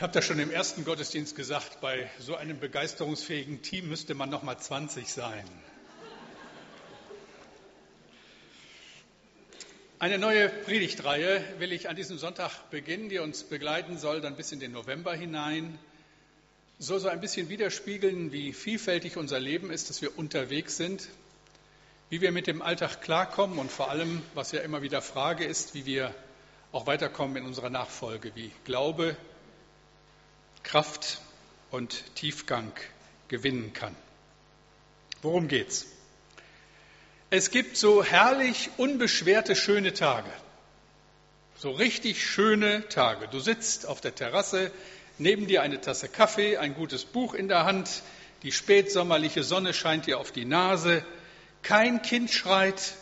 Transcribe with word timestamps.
Ich 0.00 0.02
habe 0.02 0.14
das 0.14 0.24
schon 0.24 0.38
im 0.38 0.50
ersten 0.50 0.86
Gottesdienst 0.86 1.36
gesagt, 1.36 1.82
bei 1.82 2.08
so 2.18 2.34
einem 2.34 2.58
begeisterungsfähigen 2.58 3.60
Team 3.60 3.90
müsste 3.90 4.14
man 4.14 4.30
noch 4.30 4.42
mal 4.42 4.56
20 4.56 5.12
sein. 5.12 5.44
Eine 9.98 10.16
neue 10.16 10.48
Predigtreihe 10.48 11.44
will 11.58 11.70
ich 11.72 11.90
an 11.90 11.96
diesem 11.96 12.16
Sonntag 12.16 12.70
beginnen, 12.70 13.10
die 13.10 13.18
uns 13.18 13.42
begleiten 13.42 13.98
soll, 13.98 14.22
dann 14.22 14.36
bis 14.36 14.52
in 14.52 14.58
den 14.58 14.72
November 14.72 15.12
hinein. 15.12 15.78
Soll 16.78 16.98
so 16.98 17.08
ein 17.08 17.20
bisschen 17.20 17.50
widerspiegeln, 17.50 18.32
wie 18.32 18.54
vielfältig 18.54 19.18
unser 19.18 19.38
Leben 19.38 19.70
ist, 19.70 19.90
dass 19.90 20.00
wir 20.00 20.18
unterwegs 20.18 20.78
sind, 20.78 21.08
wie 22.08 22.22
wir 22.22 22.32
mit 22.32 22.46
dem 22.46 22.62
Alltag 22.62 23.02
klarkommen 23.02 23.58
und 23.58 23.70
vor 23.70 23.90
allem, 23.90 24.22
was 24.32 24.52
ja 24.52 24.60
immer 24.60 24.80
wieder 24.80 25.02
Frage 25.02 25.44
ist, 25.44 25.74
wie 25.74 25.84
wir 25.84 26.14
auch 26.72 26.86
weiterkommen 26.86 27.36
in 27.36 27.44
unserer 27.44 27.68
Nachfolge, 27.68 28.34
wie 28.34 28.50
Glaube 28.64 29.14
Kraft 30.70 31.18
und 31.72 32.04
Tiefgang 32.14 32.70
gewinnen 33.26 33.72
kann. 33.72 33.96
Worum 35.20 35.48
geht's? 35.48 35.86
Es 37.28 37.50
gibt 37.50 37.76
so 37.76 38.04
herrlich 38.04 38.70
unbeschwerte 38.76 39.56
schöne 39.56 39.94
Tage. 39.94 40.30
So 41.56 41.72
richtig 41.72 42.24
schöne 42.24 42.88
Tage. 42.88 43.26
Du 43.26 43.40
sitzt 43.40 43.84
auf 43.84 44.00
der 44.00 44.14
Terrasse, 44.14 44.70
neben 45.18 45.48
dir 45.48 45.62
eine 45.62 45.80
Tasse 45.80 46.08
Kaffee, 46.08 46.56
ein 46.56 46.74
gutes 46.74 47.04
Buch 47.04 47.34
in 47.34 47.48
der 47.48 47.64
Hand, 47.64 48.04
die 48.44 48.52
spätsommerliche 48.52 49.42
Sonne 49.42 49.74
scheint 49.74 50.06
dir 50.06 50.20
auf 50.20 50.30
die 50.30 50.44
Nase, 50.44 51.04
kein 51.62 52.00
Kind 52.00 52.30
schreit, 52.30 52.94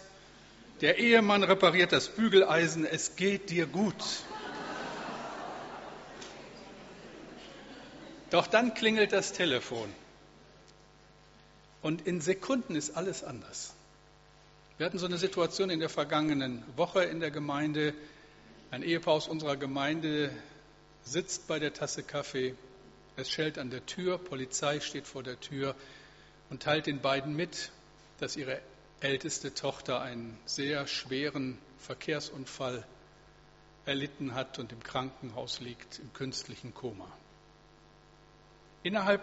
der 0.81 0.97
Ehemann 0.97 1.43
repariert 1.43 1.93
das 1.93 2.09
Bügeleisen, 2.09 2.87
es 2.87 3.17
geht 3.17 3.51
dir 3.51 3.67
gut. 3.67 3.95
Doch 8.31 8.47
dann 8.47 8.75
klingelt 8.75 9.13
das 9.13 9.33
Telefon. 9.33 9.93
Und 11.81 12.07
in 12.07 12.21
Sekunden 12.21 12.75
ist 12.75 12.91
alles 12.91 13.25
anders. 13.25 13.75
Wir 14.77 14.87
hatten 14.87 14.99
so 14.99 15.07
eine 15.07 15.19
Situation 15.19 15.71
in 15.71 15.81
der 15.81 15.89
vergangenen 15.89 16.63
Woche 16.77 17.05
in 17.05 17.21
der 17.21 17.31
Gemeinde. 17.31 17.95
Ein 18.71 18.83
Ehepaar 18.83 19.15
aus 19.15 19.29
unserer 19.29 19.57
Gemeinde 19.57 20.31
sitzt 21.05 21.49
bei 21.49 21.59
der 21.59 21.73
Tasse 21.73 22.03
Kaffee. 22.03 22.55
Es 23.17 23.31
schellt 23.31 23.59
an 23.59 23.71
der 23.71 23.87
Tür, 23.87 24.19
Polizei 24.19 24.81
steht 24.81 25.07
vor 25.07 25.23
der 25.23 25.41
Tür 25.41 25.75
und 26.51 26.63
teilt 26.63 26.87
den 26.87 27.01
beiden 27.01 27.35
mit, 27.35 27.73
dass 28.21 28.37
ihre 28.37 28.61
älteste 29.01 29.55
Tochter 29.55 30.01
einen 30.01 30.39
sehr 30.45 30.87
schweren 30.87 31.59
Verkehrsunfall 31.79 32.85
erlitten 33.87 34.35
hat 34.35 34.59
und 34.59 34.71
im 34.73 34.83
Krankenhaus 34.83 35.61
liegt, 35.61 35.99
im 35.99 36.13
künstlichen 36.13 36.75
Koma. 36.75 37.11
Innerhalb 38.83 39.23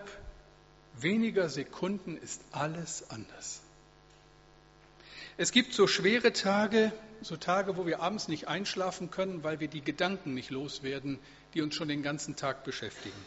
weniger 0.98 1.50
Sekunden 1.50 2.18
ist 2.18 2.42
alles 2.52 3.10
anders. 3.10 3.62
Es 5.38 5.52
gibt 5.52 5.74
so 5.74 5.88
schwere 5.88 6.32
Tage, 6.32 6.94
so 7.22 7.36
Tage, 7.36 7.76
wo 7.76 7.86
wir 7.86 8.02
abends 8.02 8.28
nicht 8.28 8.48
einschlafen 8.48 9.12
können, 9.12 9.44
weil 9.44 9.60
wir 9.60 9.68
die 9.68 9.82
Gedanken 9.82 10.34
nicht 10.34 10.50
loswerden, 10.50 11.20
die 11.54 11.62
uns 11.62 11.76
schon 11.76 11.90
den 11.90 12.04
ganzen 12.04 12.36
Tag 12.36 12.64
beschäftigen. 12.64 13.20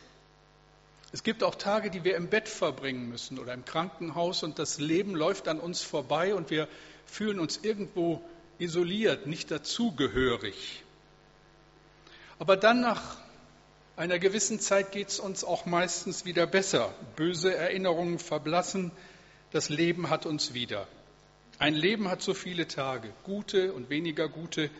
Es 1.12 1.22
gibt 1.22 1.42
auch 1.42 1.54
Tage, 1.54 1.90
die 1.90 2.04
wir 2.04 2.16
im 2.16 2.28
Bett 2.28 2.48
verbringen 2.48 3.08
müssen 3.08 3.38
oder 3.38 3.54
im 3.54 3.64
Krankenhaus 3.64 4.42
und 4.42 4.58
das 4.58 4.78
Leben 4.78 5.14
läuft 5.14 5.48
an 5.48 5.58
uns 5.58 5.82
vorbei 5.82 6.34
und 6.34 6.50
wir 6.50 6.68
fühlen 7.06 7.40
uns 7.40 7.58
irgendwo 7.62 8.22
isoliert, 8.58 9.26
nicht 9.26 9.50
dazugehörig. 9.50 10.84
Aber 12.38 12.56
dann 12.56 12.80
nach 12.80 13.16
einer 13.98 14.20
gewissen 14.20 14.60
Zeit 14.60 14.92
geht 14.92 15.08
es 15.08 15.18
uns 15.18 15.42
auch 15.42 15.66
meistens 15.66 16.24
wieder 16.24 16.46
besser. 16.46 16.94
Böse 17.16 17.52
Erinnerungen 17.52 18.20
verblassen, 18.20 18.92
das 19.50 19.70
Leben 19.70 20.08
hat 20.08 20.24
uns 20.24 20.55
wieder. 20.55 20.86
Ein 21.58 21.74
Leben 21.74 22.08
hat 22.08 22.23
so 22.23 22.33
viele 22.33 22.68
Tage, 22.68 23.12
gute 23.24 23.73
und 23.73 23.90
weniger 23.90 24.28
gute, 24.28 24.70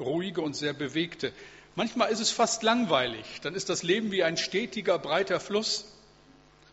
ruhige 0.00 0.40
und 0.40 0.56
sehr 0.56 0.72
bewegte. 0.72 1.32
Manchmal 1.74 2.10
ist 2.10 2.20
es 2.20 2.30
fast 2.30 2.62
langweilig, 2.62 3.42
dann 3.42 3.54
ist 3.54 3.68
das 3.68 3.82
Leben 3.82 4.10
wie 4.10 4.22
ein 4.22 4.38
stetiger, 4.38 4.98
breiter 4.98 5.38
Fluss. 5.38 5.84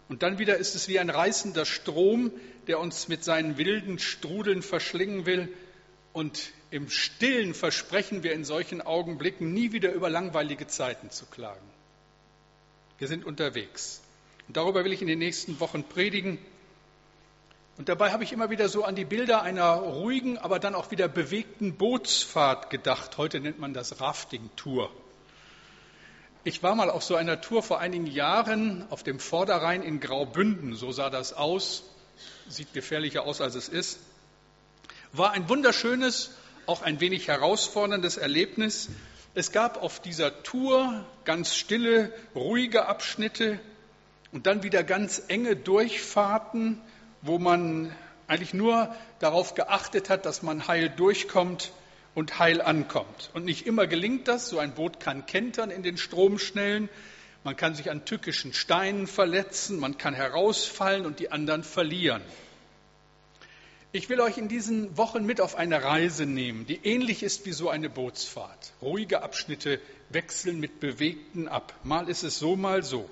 Und 0.08 0.24
dann 0.24 0.40
wieder 0.40 0.56
ist 0.56 0.76
es 0.76 0.88
wie 0.88 1.00
ein 1.00 1.10
reißender 1.10 1.66
Strom, 1.66 2.32
der 2.68 2.80
uns 2.80 3.10
mit 3.10 3.26
seinen 3.26 3.58
wilden 3.58 4.00
Strudeln 4.00 4.62
verschlingen 4.62 5.26
will. 5.26 5.50
Und 6.14 6.54
im 6.72 6.90
Stillen 6.90 7.54
versprechen 7.54 8.24
wir 8.24 8.32
in 8.32 8.46
solchen 8.46 8.82
Augenblicken 8.82 9.54
nie 9.54 9.74
wieder 9.74 9.92
über 9.92 10.10
langweilige 10.10 10.68
Zeiten 10.68 11.10
zu 11.10 11.26
klagen. 11.26 11.79
Wir 13.00 13.08
sind 13.08 13.26
unterwegs. 13.26 14.02
Und 14.48 14.58
darüber 14.58 14.84
will 14.84 14.92
ich 14.94 15.02
in 15.02 15.08
den 15.08 15.20
nächsten 15.20 15.60
Wochen 15.60 15.84
predigen. 15.84 16.38
Und 17.78 17.88
dabei 17.88 18.12
habe 18.12 18.26
ich 18.26 18.34
immer 18.34 18.50
wieder 18.50 18.68
so 18.68 18.84
an 18.84 18.96
die 18.96 19.06
Bilder 19.06 19.42
einer 19.42 19.72
ruhigen, 19.72 20.38
aber 20.38 20.60
dann 20.60 20.76
auch 20.76 20.92
wieder 20.92 21.08
bewegten 21.08 21.78
Bootsfahrt 21.78 22.70
gedacht. 22.70 23.18
Heute 23.18 23.40
nennt 23.40 23.58
man 23.58 23.74
das 23.74 24.02
Rafting-Tour. 24.02 24.92
Ich 26.44 26.62
war 26.62 26.76
mal 26.76 26.90
auf 26.90 27.04
so 27.04 27.16
einer 27.16 27.40
Tour 27.40 27.64
vor 27.64 27.80
einigen 27.80 28.06
Jahren 28.06 28.86
auf 28.90 29.04
dem 29.04 29.20
Vorderrhein 29.20 29.82
in 29.82 30.02
Graubünden. 30.02 30.76
So 30.76 30.92
sah 30.92 31.10
das 31.10 31.32
aus. 31.32 31.84
Sieht 32.50 32.74
gefährlicher 32.74 33.24
aus, 33.24 33.40
als 33.40 33.56
es 33.56 33.70
ist. 33.70 34.00
War 35.14 35.32
ein 35.32 35.48
wunderschönes, 35.48 36.32
auch 36.66 36.82
ein 36.82 37.00
wenig 37.00 37.30
herausforderndes 37.30 38.18
Erlebnis. 38.18 38.90
Es 39.40 39.54
gab 39.54 39.82
auf 39.82 40.02
dieser 40.02 40.44
Tour 40.44 41.06
ganz 41.24 41.56
stille, 41.56 42.12
ruhige 42.36 42.88
Abschnitte 42.88 43.58
und 44.34 44.48
dann 44.48 44.64
wieder 44.64 44.84
ganz 44.84 45.24
enge 45.30 45.56
Durchfahrten, 45.56 46.82
wo 47.22 47.40
man 47.40 47.96
eigentlich 48.28 48.54
nur 48.54 48.94
darauf 49.20 49.56
geachtet 49.56 50.10
hat, 50.10 50.26
dass 50.26 50.42
man 50.42 50.68
heil 50.68 50.90
durchkommt 50.90 51.72
und 52.16 52.38
heil 52.38 52.62
ankommt. 52.62 53.30
Und 53.34 53.46
nicht 53.46 53.66
immer 53.66 53.88
gelingt 53.88 54.28
das. 54.28 54.50
So 54.50 54.60
ein 54.60 54.74
Boot 54.74 55.00
kann 55.00 55.26
kentern 55.26 55.72
in 55.72 55.84
den 55.84 55.96
Stromschnellen. 55.96 56.90
Man 57.46 57.56
kann 57.56 57.76
sich 57.76 57.90
an 57.90 58.04
tückischen 58.04 58.52
Steinen 58.52 59.08
verletzen, 59.08 59.80
man 59.80 59.98
kann 59.98 60.14
herausfallen 60.14 61.06
und 61.06 61.22
die 61.22 61.32
anderen 61.32 61.64
verlieren. 61.64 62.22
Ich 63.92 64.08
will 64.08 64.22
euch 64.22 64.38
in 64.38 64.48
diesen 64.50 64.98
Wochen 64.98 65.26
mit 65.26 65.42
auf 65.42 65.56
eine 65.56 65.84
Reise 65.84 66.28
nehmen, 66.28 66.68
die 66.68 66.80
ähnlich 66.84 67.24
ist 67.24 67.48
wie 67.48 67.54
so 67.54 67.70
eine 67.70 67.90
Bootsfahrt. 67.90 68.74
Ruhige 68.84 69.24
Abschnitte 69.24 69.82
wechseln 70.10 70.60
mit 70.60 70.80
bewegten 70.80 71.48
ab. 71.48 71.74
Mal 71.84 72.08
ist 72.08 72.22
es 72.22 72.38
so, 72.38 72.56
mal 72.56 72.84
so. 72.84 73.10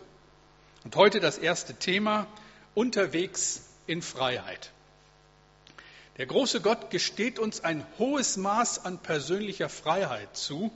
Und 0.84 0.96
heute 0.96 1.20
das 1.20 1.40
erste 1.40 1.74
Thema, 1.74 2.28
unterwegs 2.76 3.64
in 3.88 4.04
Freiheit. 4.04 4.72
Der 6.18 6.28
große 6.28 6.62
Gott 6.62 6.92
gesteht 6.92 7.40
uns 7.40 7.64
ein 7.64 7.84
hohes 7.98 8.38
Maß 8.38 8.86
an 8.86 9.00
persönlicher 9.00 9.70
Freiheit 9.70 10.38
zu, 10.38 10.72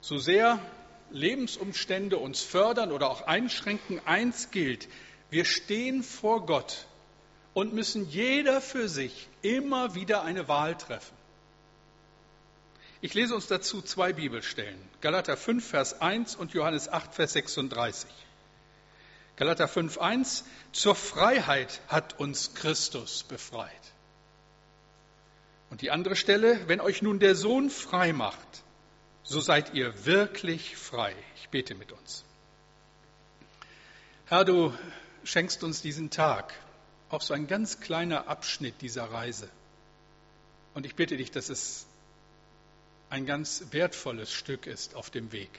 so 0.00 0.18
sehr 0.18 0.60
Lebensumstände 1.10 2.18
uns 2.18 2.42
fördern 2.42 2.92
oder 2.92 3.10
auch 3.10 3.22
einschränken. 3.22 4.00
Eins 4.04 4.52
gilt, 4.52 4.86
wir 5.28 5.44
stehen 5.44 6.04
vor 6.04 6.46
Gott 6.46 6.86
und 7.56 7.72
müssen 7.72 8.06
jeder 8.10 8.60
für 8.60 8.86
sich 8.86 9.28
immer 9.40 9.94
wieder 9.94 10.22
eine 10.24 10.46
Wahl 10.46 10.76
treffen. 10.76 11.16
Ich 13.00 13.14
lese 13.14 13.34
uns 13.34 13.46
dazu 13.46 13.80
zwei 13.80 14.12
Bibelstellen. 14.12 14.78
Galater 15.00 15.38
5, 15.38 15.66
Vers 15.66 16.02
1 16.02 16.36
und 16.36 16.52
Johannes 16.52 16.90
8, 16.90 17.14
Vers 17.14 17.32
36. 17.32 18.10
Galater 19.36 19.68
5, 19.68 19.96
1. 19.96 20.44
Zur 20.72 20.94
Freiheit 20.94 21.80
hat 21.88 22.20
uns 22.20 22.52
Christus 22.52 23.22
befreit. 23.22 23.72
Und 25.70 25.80
die 25.80 25.90
andere 25.90 26.14
Stelle, 26.14 26.60
wenn 26.68 26.82
euch 26.82 27.00
nun 27.00 27.20
der 27.20 27.34
Sohn 27.34 27.70
frei 27.70 28.12
macht, 28.12 28.64
so 29.22 29.40
seid 29.40 29.72
ihr 29.72 30.04
wirklich 30.04 30.76
frei. 30.76 31.14
Ich 31.36 31.48
bete 31.48 31.74
mit 31.74 31.90
uns. 31.90 32.22
Herr, 34.26 34.44
du 34.44 34.74
schenkst 35.24 35.64
uns 35.64 35.80
diesen 35.80 36.10
Tag 36.10 36.52
auch 37.08 37.22
so 37.22 37.34
ein 37.34 37.46
ganz 37.46 37.80
kleiner 37.80 38.28
Abschnitt 38.28 38.80
dieser 38.80 39.04
Reise. 39.04 39.48
Und 40.74 40.86
ich 40.86 40.94
bitte 40.94 41.16
dich, 41.16 41.30
dass 41.30 41.48
es 41.48 41.86
ein 43.08 43.26
ganz 43.26 43.66
wertvolles 43.70 44.32
Stück 44.32 44.66
ist 44.66 44.94
auf 44.94 45.10
dem 45.10 45.32
Weg. 45.32 45.50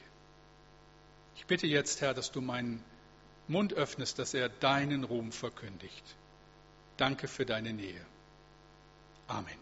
Ich 1.38 1.46
bitte 1.46 1.68
jetzt, 1.68 2.02
Herr, 2.02 2.14
dass 2.14 2.32
du 2.32 2.42
meinen 2.42 2.84
Mund 3.48 3.74
öffnest, 3.74 4.20
dass 4.20 4.34
er 4.34 4.50
deinen 4.50 5.04
Ruhm 5.04 5.32
verkündigt. 5.32 6.04
Danke 6.98 7.28
für 7.28 7.46
deine 7.46 7.74
Nähe. 7.74 8.06
Amen. 9.28 9.58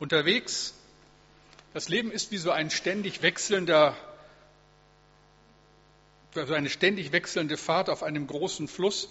Unterwegs, 0.00 0.74
das 1.74 1.88
Leben 1.88 2.10
ist 2.10 2.30
wie 2.30 2.38
so 2.38 2.50
ein 2.50 2.70
ständig 2.70 3.22
wechselnder, 3.22 3.96
eine 6.34 6.70
ständig 6.70 7.12
wechselnde 7.12 7.56
Fahrt 7.56 7.90
auf 7.90 8.02
einem 8.02 8.26
großen 8.26 8.68
Fluss. 8.68 9.08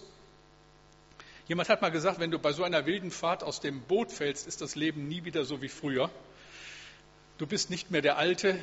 Jemand 1.47 1.69
hat 1.69 1.81
mal 1.81 1.91
gesagt, 1.91 2.19
wenn 2.19 2.31
du 2.31 2.39
bei 2.39 2.51
so 2.51 2.63
einer 2.63 2.85
wilden 2.85 3.09
Fahrt 3.09 3.41
aus 3.41 3.61
dem 3.61 3.81
Boot 3.81 4.11
fällst, 4.11 4.47
ist 4.47 4.59
das 4.59 4.75
Leben 4.75 5.07
nie 5.07 5.23
wieder 5.23 5.45
so 5.45 5.61
wie 5.61 5.69
früher. 5.69 6.09
Du 7.37 7.47
bist 7.47 7.69
nicht 7.69 7.89
mehr 7.89 8.01
der 8.01 8.17
Alte. 8.17 8.61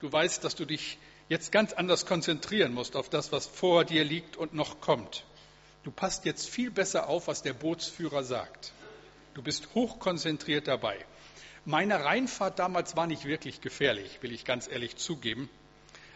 Du 0.00 0.10
weißt, 0.10 0.42
dass 0.42 0.56
du 0.56 0.64
dich 0.64 0.98
jetzt 1.28 1.52
ganz 1.52 1.72
anders 1.72 2.06
konzentrieren 2.06 2.74
musst 2.74 2.96
auf 2.96 3.08
das, 3.08 3.30
was 3.30 3.46
vor 3.46 3.84
dir 3.84 4.02
liegt 4.02 4.36
und 4.36 4.52
noch 4.52 4.80
kommt. 4.80 5.24
Du 5.84 5.92
passt 5.92 6.24
jetzt 6.24 6.48
viel 6.48 6.72
besser 6.72 7.08
auf, 7.08 7.28
was 7.28 7.42
der 7.42 7.52
Bootsführer 7.52 8.24
sagt. 8.24 8.72
Du 9.34 9.42
bist 9.42 9.68
hochkonzentriert 9.74 10.66
dabei. 10.66 10.96
Meine 11.64 12.04
Reinfahrt 12.04 12.58
damals 12.58 12.96
war 12.96 13.06
nicht 13.06 13.26
wirklich 13.26 13.60
gefährlich, 13.60 14.18
will 14.22 14.32
ich 14.32 14.44
ganz 14.44 14.66
ehrlich 14.66 14.96
zugeben. 14.96 15.48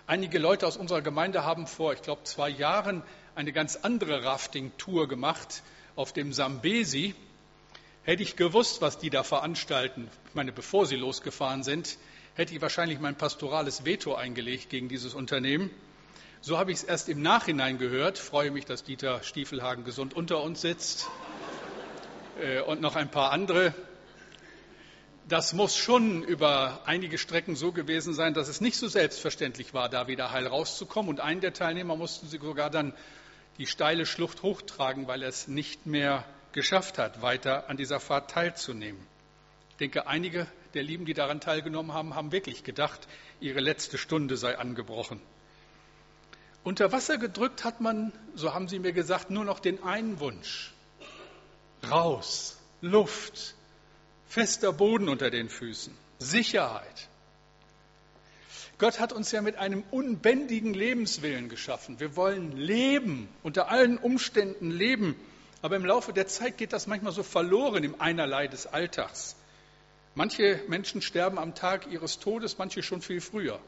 Einige 0.09 0.39
Leute 0.39 0.67
aus 0.67 0.77
unserer 0.77 1.03
Gemeinde 1.03 1.45
haben 1.45 1.69
vor, 1.69 1.93
ich 1.93 2.03
glaube, 2.03 2.25
zwei 2.25 2.49
Jahren 2.49 3.03
eine 3.37 3.53
ganz 3.53 3.77
andere 3.77 4.25
Rafting-Tour 4.25 5.07
gemacht 5.07 5.63
auf 5.99 6.13
dem 6.13 6.33
Sambesi. 6.33 7.13
Hätte 8.05 8.23
ich 8.23 8.37
gewusst, 8.37 8.81
was 8.81 8.99
die 8.99 9.11
da 9.11 9.25
veranstalten, 9.25 10.09
ich 10.29 10.35
meine, 10.35 10.53
bevor 10.53 10.87
sie 10.87 10.95
losgefahren 10.95 11.65
sind, 11.65 11.99
hätte 12.35 12.55
ich 12.55 12.63
wahrscheinlich 12.63 13.01
mein 13.01 13.17
pastorales 13.17 13.85
Veto 13.85 14.15
eingelegt 14.15 14.71
gegen 14.71 14.89
dieses 14.89 15.13
Unternehmen. 15.15 15.71
So 16.41 16.57
habe 16.57 16.71
ich 16.71 16.79
es 16.79 16.85
erst 16.85 17.09
im 17.09 17.21
Nachhinein 17.21 17.79
gehört. 17.79 18.17
Freue 18.17 18.53
mich, 18.53 18.65
dass 18.65 18.85
Dieter 18.85 19.25
Stiefelhagen 19.25 19.85
gesund 19.85 20.15
unter 20.15 20.41
uns 20.41 20.61
sitzt 20.61 21.09
äh, 22.41 22.61
und 22.61 22.81
noch 22.81 22.95
ein 22.95 23.11
paar 23.11 23.33
andere 23.33 23.75
das 25.29 25.53
muss 25.53 25.77
schon 25.77 26.23
über 26.23 26.81
einige 26.87 27.19
Strecken 27.19 27.55
so 27.55 27.71
gewesen 27.71 28.15
sein, 28.15 28.33
dass 28.33 28.49
es 28.49 28.63
nicht 28.63 28.79
so 28.79 28.89
selbstverständlich 28.89 29.75
war, 29.75 29.91
da 29.91 30.09
wieder 30.09 30.31
heil 30.33 30.47
rauszukommen. 30.47 31.11
Und 31.11 31.21
einen 31.21 31.43
der 31.43 31.53
Teilnehmer 31.53 31.97
mussten 31.97 32.29
sie 32.29 32.39
sogar 32.39 32.71
dann 32.71 32.95
die 33.59 33.67
steile 33.67 34.07
Schlucht 34.07 34.43
hochtragen, 34.43 35.07
weil 35.07 35.23
er 35.23 35.29
es 35.29 35.49
nicht 35.49 35.87
mehr 35.87 36.25
geschafft 36.53 36.99
hat, 36.99 37.23
weiter 37.23 37.69
an 37.69 37.77
dieser 37.77 38.01
Fahrt 38.01 38.31
teilzunehmen. 38.31 39.05
Ich 39.71 39.77
denke, 39.77 40.07
einige 40.07 40.47
der 40.75 40.83
Lieben, 40.83 41.05
die 41.05 41.15
daran 41.15 41.41
teilgenommen 41.41 41.93
haben, 41.93 42.15
haben 42.15 42.33
wirklich 42.33 42.65
gedacht, 42.65 43.07
ihre 43.41 43.61
letzte 43.61 43.99
Stunde 43.99 44.37
sei 44.37 44.57
angebrochen. 44.59 45.21
Unter 46.65 46.93
Wasser 46.93 47.19
gedrückt 47.19 47.65
hat 47.65 47.81
man, 47.81 48.13
so 48.35 48.55
haben 48.55 48.69
sie 48.69 48.79
mir 48.79 48.93
gesagt, 48.93 49.31
nur 49.31 49.45
noch 49.45 49.61
den 49.61 49.83
einen 49.83 50.21
Wunsch. 50.21 50.73
Raus, 51.89 52.59
Luft, 52.81 53.55
fester 54.27 54.73
Boden 54.73 55.09
unter 55.09 55.31
den 55.31 55.49
Füßen, 55.49 55.97
Sicherheit. 56.19 57.09
Gott 58.79 59.01
hat 59.01 59.13
uns 59.13 59.33
ja 59.33 59.43
mit 59.43 59.57
einem 59.57 59.83
unbändigen 59.91 60.73
Lebenswillen 60.73 61.49
geschaffen. 61.49 61.99
Wir 61.99 62.15
wollen 62.15 62.57
leben, 62.57 63.29
unter 63.43 63.71
allen 63.71 63.99
Umständen 63.99 64.71
leben. 64.71 65.17
Aber 65.63 65.75
im 65.75 65.85
Laufe 65.85 66.13
der 66.13 66.29
Zeit 66.29 66.57
geht 66.57 66.73
das 66.73 66.87
manchmal 66.87 67.13
so 67.13 67.25
verloren 67.25 67.83
im 67.83 68.01
Einerlei 68.01 68.47
des 68.47 68.69
Alltags. 68.69 69.35
Manche 70.15 70.61
Menschen 70.69 71.03
sterben 71.03 71.39
am 71.39 71.55
Tag 71.55 71.91
ihres 71.91 72.21
Todes, 72.21 72.59
manche 72.59 72.83
schon 72.83 73.03
viel 73.03 73.21
früher, 73.21 73.59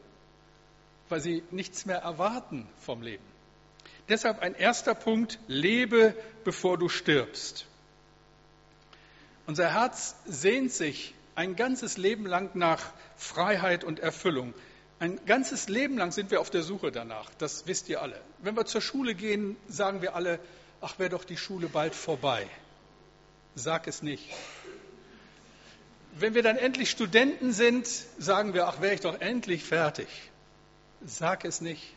weil 1.09 1.19
sie 1.19 1.43
nichts 1.51 1.85
mehr 1.85 1.99
erwarten 1.99 2.67
vom 2.79 3.01
Leben. 3.01 3.23
Deshalb 4.07 4.39
ein 4.39 4.55
erster 4.55 4.95
Punkt, 4.95 5.39
lebe, 5.47 6.15
bevor 6.43 6.77
du 6.77 6.87
stirbst. 6.87 7.65
Unser 9.45 9.73
Herz 9.73 10.15
sehnt 10.25 10.71
sich 10.71 11.13
ein 11.35 11.55
ganzes 11.55 11.97
Leben 11.97 12.25
lang 12.25 12.51
nach 12.53 12.93
Freiheit 13.17 13.83
und 13.83 13.99
Erfüllung. 13.99 14.53
Ein 15.01 15.19
ganzes 15.25 15.67
Leben 15.67 15.97
lang 15.97 16.11
sind 16.11 16.29
wir 16.29 16.39
auf 16.39 16.51
der 16.51 16.61
Suche 16.61 16.91
danach. 16.91 17.31
Das 17.39 17.65
wisst 17.65 17.89
ihr 17.89 18.03
alle. 18.03 18.21
Wenn 18.37 18.55
wir 18.55 18.67
zur 18.67 18.81
Schule 18.81 19.15
gehen, 19.15 19.57
sagen 19.67 20.03
wir 20.03 20.15
alle, 20.15 20.39
ach, 20.79 20.99
wäre 20.99 21.09
doch 21.09 21.23
die 21.23 21.37
Schule 21.37 21.67
bald 21.69 21.95
vorbei. 21.95 22.45
Sag 23.55 23.87
es 23.87 24.03
nicht. 24.03 24.29
Wenn 26.13 26.35
wir 26.35 26.43
dann 26.43 26.55
endlich 26.55 26.91
Studenten 26.91 27.51
sind, 27.51 27.87
sagen 28.19 28.53
wir, 28.53 28.67
ach, 28.67 28.79
wäre 28.79 28.93
ich 28.93 28.99
doch 28.99 29.19
endlich 29.19 29.63
fertig. 29.63 30.07
Sag 31.03 31.45
es 31.45 31.61
nicht. 31.61 31.95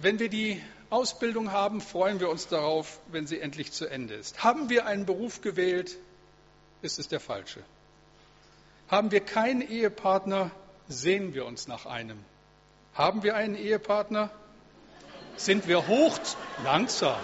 Wenn 0.00 0.18
wir 0.18 0.28
die 0.28 0.60
Ausbildung 0.90 1.52
haben, 1.52 1.80
freuen 1.80 2.18
wir 2.18 2.28
uns 2.28 2.48
darauf, 2.48 2.98
wenn 3.12 3.28
sie 3.28 3.38
endlich 3.38 3.70
zu 3.70 3.86
Ende 3.86 4.14
ist. 4.14 4.42
Haben 4.42 4.70
wir 4.70 4.86
einen 4.86 5.06
Beruf 5.06 5.40
gewählt, 5.40 5.96
ist 6.80 6.98
es 6.98 7.06
der 7.06 7.20
falsche. 7.20 7.62
Haben 8.92 9.10
wir 9.10 9.20
keinen 9.20 9.62
Ehepartner, 9.62 10.50
sehen 10.86 11.32
wir 11.32 11.46
uns 11.46 11.66
nach 11.66 11.86
einem. 11.86 12.22
Haben 12.92 13.22
wir 13.22 13.34
einen 13.34 13.54
Ehepartner? 13.54 14.28
Sind 15.36 15.66
wir 15.66 15.86
hoch 15.86 16.18
langsam? 16.62 17.18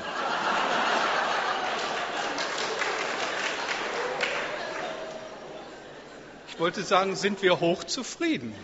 Ich 6.49 6.59
wollte 6.59 6.83
sagen, 6.85 7.17
sind 7.17 7.43
wir 7.43 7.61
hochzufrieden? 7.61 8.55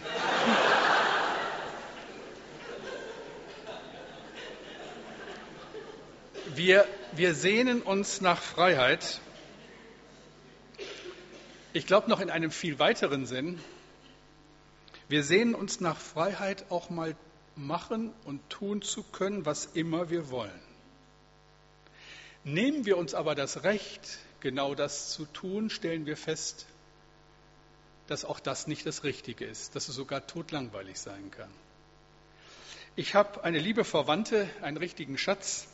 Wir, 6.54 6.86
wir 7.12 7.34
sehnen 7.34 7.82
uns 7.82 8.22
nach 8.22 8.40
Freiheit. 8.40 9.20
Ich 11.76 11.88
glaube 11.88 12.08
noch 12.08 12.20
in 12.20 12.30
einem 12.30 12.52
viel 12.52 12.78
weiteren 12.78 13.26
Sinn. 13.26 13.60
Wir 15.08 15.24
sehnen 15.24 15.56
uns 15.56 15.80
nach 15.80 15.98
Freiheit 15.98 16.66
auch 16.70 16.88
mal 16.88 17.16
machen 17.56 18.12
und 18.24 18.48
tun 18.48 18.80
zu 18.80 19.02
können, 19.02 19.44
was 19.44 19.66
immer 19.74 20.08
wir 20.08 20.30
wollen. 20.30 20.62
Nehmen 22.44 22.86
wir 22.86 22.96
uns 22.96 23.12
aber 23.12 23.34
das 23.34 23.64
Recht, 23.64 24.18
genau 24.38 24.76
das 24.76 25.10
zu 25.10 25.26
tun, 25.26 25.68
stellen 25.68 26.06
wir 26.06 26.16
fest, 26.16 26.66
dass 28.06 28.24
auch 28.24 28.38
das 28.38 28.68
nicht 28.68 28.86
das 28.86 29.02
Richtige 29.02 29.44
ist, 29.44 29.74
dass 29.74 29.88
es 29.88 29.96
sogar 29.96 30.28
totlangweilig 30.28 31.00
sein 31.00 31.32
kann. 31.32 31.50
Ich 32.94 33.16
habe 33.16 33.42
eine 33.42 33.58
liebe 33.58 33.82
Verwandte, 33.82 34.48
einen 34.62 34.76
richtigen 34.76 35.18
Schatz, 35.18 35.66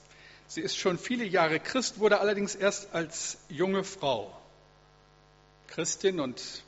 Sie 0.47 0.63
ist 0.63 0.79
schon 0.79 0.99
viele 0.99 1.25
Jahre 1.25 1.61
Christ, 1.61 2.01
wurde 2.01 2.21
allerdings 2.21 2.55
erst 2.55 2.95
als 2.95 3.37
junge 3.51 3.85
Frau 3.85 4.40
Christin 5.71 6.21
und 6.21 6.63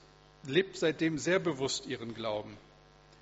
lebt 0.47 0.77
seitdem 0.77 1.19
sehr 1.19 1.39
bewusst 1.39 1.87
ihren 1.87 2.15
Glauben. 2.15 2.57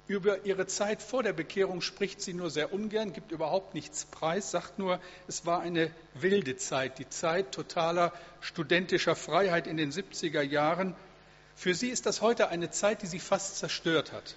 Über 0.09 0.45
ihre 0.45 0.67
Zeit 0.67 1.03
vor 1.03 1.23
der 1.23 1.33
Bekehrung 1.33 1.81
spricht 1.83 2.21
sie 2.21 2.35
nur 2.35 2.51
sehr 2.51 2.73
ungern, 2.73 3.13
gibt 3.13 3.31
überhaupt 3.31 3.75
nichts 3.75 4.05
preis, 4.07 4.51
sagt 4.51 4.79
nur, 4.79 5.01
es 5.29 5.47
war 5.47 5.61
eine 5.61 5.91
wilde 6.15 6.57
Zeit, 6.57 6.99
die 6.99 7.09
Zeit 7.09 7.53
totaler 7.53 8.13
studentischer 8.41 9.15
Freiheit 9.15 9.67
in 9.67 9.77
den 9.77 9.93
70er 9.93 10.43
Jahren. 10.43 10.97
Für 11.55 11.75
sie 11.75 11.91
ist 11.91 12.07
das 12.07 12.23
heute 12.23 12.49
eine 12.49 12.71
Zeit, 12.71 13.03
die 13.03 13.07
sie 13.07 13.21
fast 13.21 13.59
zerstört 13.59 14.13
hat. 14.13 14.35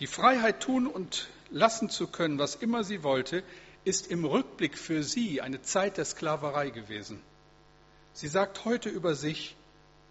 Die 0.00 0.06
Freiheit 0.08 0.60
tun 0.60 0.86
und 0.86 1.28
lassen 1.50 1.88
zu 1.88 2.08
können, 2.08 2.38
was 2.38 2.56
immer 2.56 2.82
sie 2.82 3.02
wollte, 3.02 3.44
ist 3.84 4.08
im 4.08 4.24
Rückblick 4.24 4.76
für 4.76 5.02
sie 5.02 5.40
eine 5.40 5.62
Zeit 5.62 5.96
der 5.96 6.04
Sklaverei 6.04 6.70
gewesen. 6.70 7.22
Sie 8.12 8.28
sagt 8.28 8.64
heute 8.64 8.88
über 8.88 9.14
sich, 9.14 9.54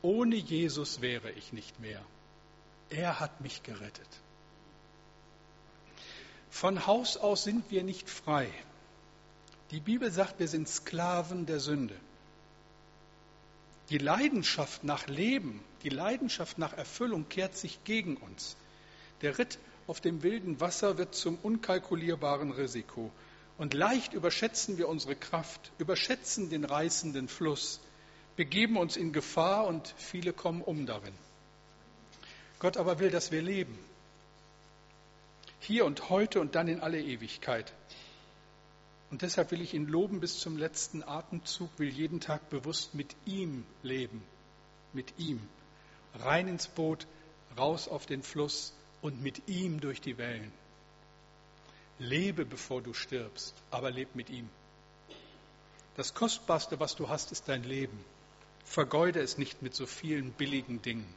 ohne 0.07 0.37
Jesus 0.37 1.01
wäre 1.01 1.31
ich 1.31 1.51
nicht 1.51 1.81
mehr. 1.81 2.01
Er 2.89 3.19
hat 3.19 3.41
mich 3.41 3.61
gerettet. 3.63 4.07
Von 6.49 6.87
Haus 6.87 7.17
aus 7.17 7.43
sind 7.43 7.69
wir 7.71 7.83
nicht 7.83 8.09
frei. 8.09 8.49
Die 9.71 9.81
Bibel 9.81 10.09
sagt, 10.09 10.39
wir 10.39 10.47
sind 10.47 10.69
Sklaven 10.69 11.45
der 11.45 11.59
Sünde. 11.59 11.95
Die 13.89 13.97
Leidenschaft 13.97 14.85
nach 14.85 15.07
Leben, 15.07 15.61
die 15.83 15.89
Leidenschaft 15.89 16.57
nach 16.57 16.71
Erfüllung 16.71 17.27
kehrt 17.27 17.57
sich 17.57 17.83
gegen 17.83 18.15
uns. 18.15 18.55
Der 19.21 19.37
Ritt 19.37 19.59
auf 19.87 19.99
dem 19.99 20.23
wilden 20.23 20.61
Wasser 20.61 20.97
wird 20.97 21.15
zum 21.15 21.37
unkalkulierbaren 21.43 22.51
Risiko. 22.51 23.11
Und 23.57 23.73
leicht 23.73 24.13
überschätzen 24.13 24.77
wir 24.77 24.87
unsere 24.87 25.17
Kraft, 25.17 25.73
überschätzen 25.79 26.49
den 26.49 26.63
reißenden 26.63 27.27
Fluss, 27.27 27.81
begeben 28.37 28.77
uns 28.77 28.95
in 28.95 29.11
Gefahr 29.11 29.65
und 29.67 29.93
viele 29.97 30.31
kommen 30.31 30.61
um 30.61 30.85
darin. 30.85 31.13
Gott 32.59 32.77
aber 32.77 32.99
will, 32.99 33.09
dass 33.09 33.31
wir 33.31 33.41
leben. 33.41 33.77
Hier 35.59 35.85
und 35.85 36.09
heute 36.09 36.39
und 36.39 36.55
dann 36.55 36.67
in 36.67 36.79
alle 36.79 37.01
Ewigkeit. 37.01 37.73
Und 39.09 39.21
deshalb 39.21 39.51
will 39.51 39.61
ich 39.61 39.73
ihn 39.73 39.87
loben 39.87 40.19
bis 40.19 40.39
zum 40.39 40.57
letzten 40.57 41.01
Atemzug, 41.03 41.69
will 41.77 41.89
jeden 41.89 42.19
Tag 42.19 42.49
bewusst 42.49 42.93
mit 42.93 43.15
ihm 43.25 43.65
leben. 43.81 44.21
Mit 44.93 45.13
ihm. 45.17 45.41
Rein 46.19 46.47
ins 46.47 46.67
Boot, 46.67 47.07
raus 47.57 47.87
auf 47.87 48.05
den 48.05 48.21
Fluss 48.21 48.73
und 49.01 49.21
mit 49.21 49.47
ihm 49.47 49.79
durch 49.79 49.99
die 49.99 50.17
Wellen. 50.17 50.51
Lebe, 51.99 52.45
bevor 52.45 52.81
du 52.81 52.93
stirbst, 52.93 53.55
aber 53.71 53.89
leb 53.89 54.13
mit 54.13 54.29
ihm. 54.29 54.47
Das 55.95 56.13
Kostbarste, 56.13 56.79
was 56.79 56.95
du 56.95 57.09
hast, 57.09 57.31
ist 57.31 57.47
dein 57.47 57.63
Leben. 57.63 57.99
Vergeude 58.69 59.21
es 59.21 59.37
nicht 59.37 59.61
mit 59.61 59.73
so 59.73 59.85
vielen 59.85 60.31
billigen 60.31 60.81
Dingen. 60.81 61.13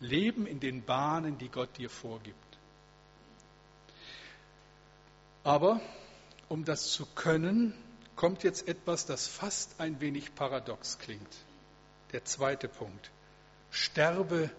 Leben 0.00 0.46
in 0.46 0.60
den 0.60 0.82
Bahnen, 0.82 1.38
die 1.38 1.48
Gott 1.48 1.76
dir 1.78 1.90
vorgibt. 1.90 2.58
Aber 5.44 5.80
um 6.48 6.64
das 6.64 6.90
zu 6.92 7.06
können, 7.06 7.74
kommt 8.16 8.42
jetzt 8.42 8.68
etwas, 8.68 9.06
das 9.06 9.26
fast 9.26 9.80
ein 9.80 10.00
wenig 10.00 10.34
paradox 10.34 10.98
klingt. 10.98 11.36
Der 12.12 12.24
zweite 12.24 12.68
Punkt. 12.68 13.10
Sterbe, 13.70 14.50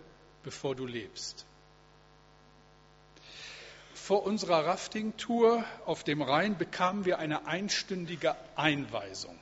bevor 0.43 0.75
du 0.75 0.85
lebst. 0.85 1.45
vor 4.11 4.23
unserer 4.23 4.65
Rafting-Tour 4.65 5.63
auf 5.85 6.03
dem 6.03 6.21
Rhein 6.21 6.57
bekamen 6.57 7.05
wir 7.05 7.17
eine 7.19 7.45
einstündige 7.45 8.35
Einweisung. 8.57 9.37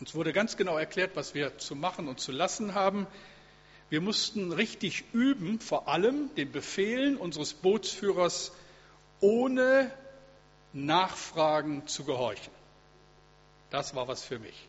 Uns 0.00 0.14
wurde 0.14 0.32
ganz 0.32 0.56
genau 0.56 0.76
erklärt, 0.76 1.16
was 1.16 1.34
wir 1.34 1.58
zu 1.58 1.74
machen 1.74 2.08
und 2.08 2.20
zu 2.20 2.32
lassen 2.32 2.74
haben. 2.74 3.06
Wir 3.88 4.00
mussten 4.00 4.52
richtig 4.52 5.04
üben, 5.12 5.60
vor 5.60 5.88
allem 5.88 6.34
den 6.34 6.52
Befehlen 6.52 7.16
unseres 7.16 7.54
Bootsführers 7.54 8.52
ohne 9.20 9.90
Nachfragen 10.72 11.86
zu 11.86 12.04
gehorchen. 12.04 12.52
Das 13.70 13.94
war 13.94 14.08
was 14.08 14.22
für 14.22 14.38
mich. 14.38 14.68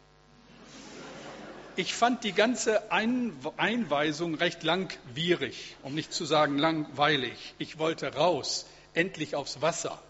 Ich 1.75 1.93
fand 1.93 2.23
die 2.23 2.31
ganze 2.31 2.91
Einweisung 2.91 4.35
recht 4.35 4.63
langwierig, 4.63 5.75
um 5.83 5.93
nicht 5.93 6.11
zu 6.11 6.25
sagen 6.25 6.57
langweilig. 6.57 7.53
Ich 7.59 7.77
wollte 7.77 8.15
raus, 8.15 8.65
endlich 8.93 9.35
aufs 9.35 9.61
Wasser. 9.61 10.01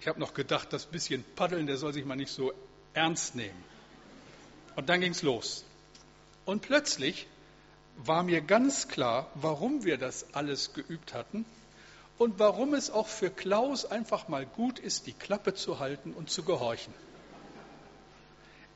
Ich 0.00 0.08
habe 0.08 0.18
noch 0.18 0.34
gedacht, 0.34 0.72
das 0.72 0.86
bisschen 0.86 1.24
Paddeln, 1.36 1.68
der 1.68 1.76
soll 1.76 1.92
sich 1.92 2.04
mal 2.04 2.16
nicht 2.16 2.32
so 2.32 2.52
ernst 2.94 3.34
nehmen. 3.34 3.64
Und 4.76 4.88
dann 4.88 5.00
ging 5.00 5.12
es 5.12 5.22
los. 5.22 5.64
Und 6.44 6.62
plötzlich 6.62 7.26
war 7.96 8.22
mir 8.22 8.40
ganz 8.40 8.88
klar, 8.88 9.30
warum 9.34 9.84
wir 9.84 9.98
das 9.98 10.34
alles 10.34 10.72
geübt 10.72 11.14
hatten 11.14 11.44
und 12.18 12.38
warum 12.38 12.74
es 12.74 12.90
auch 12.90 13.06
für 13.06 13.30
Klaus 13.30 13.84
einfach 13.84 14.28
mal 14.28 14.46
gut 14.46 14.78
ist, 14.78 15.06
die 15.06 15.12
Klappe 15.12 15.54
zu 15.54 15.78
halten 15.78 16.12
und 16.12 16.30
zu 16.30 16.42
gehorchen. 16.42 16.92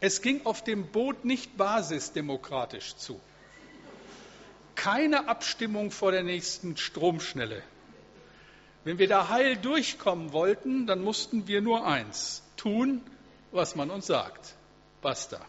Es 0.00 0.20
ging 0.20 0.44
auf 0.44 0.62
dem 0.62 0.88
Boot 0.88 1.25
nicht 1.25 1.56
basisdemokratisch 1.56 2.96
zu. 2.96 3.20
Keine 4.75 5.28
Abstimmung 5.28 5.90
vor 5.90 6.12
der 6.12 6.23
nächsten 6.23 6.76
Stromschnelle. 6.76 7.62
Wenn 8.85 8.99
wir 8.99 9.08
da 9.08 9.30
heil 9.30 9.56
durchkommen 9.56 10.32
wollten, 10.32 10.87
dann 10.87 11.02
mussten 11.02 11.49
wir 11.49 11.62
nur 11.62 11.87
eins 11.87 12.42
tun, 12.56 13.00
was 13.53 13.75
man 13.76 13.91
uns 13.91 14.07
sagt. 14.07 14.55
Basta. 15.03 15.41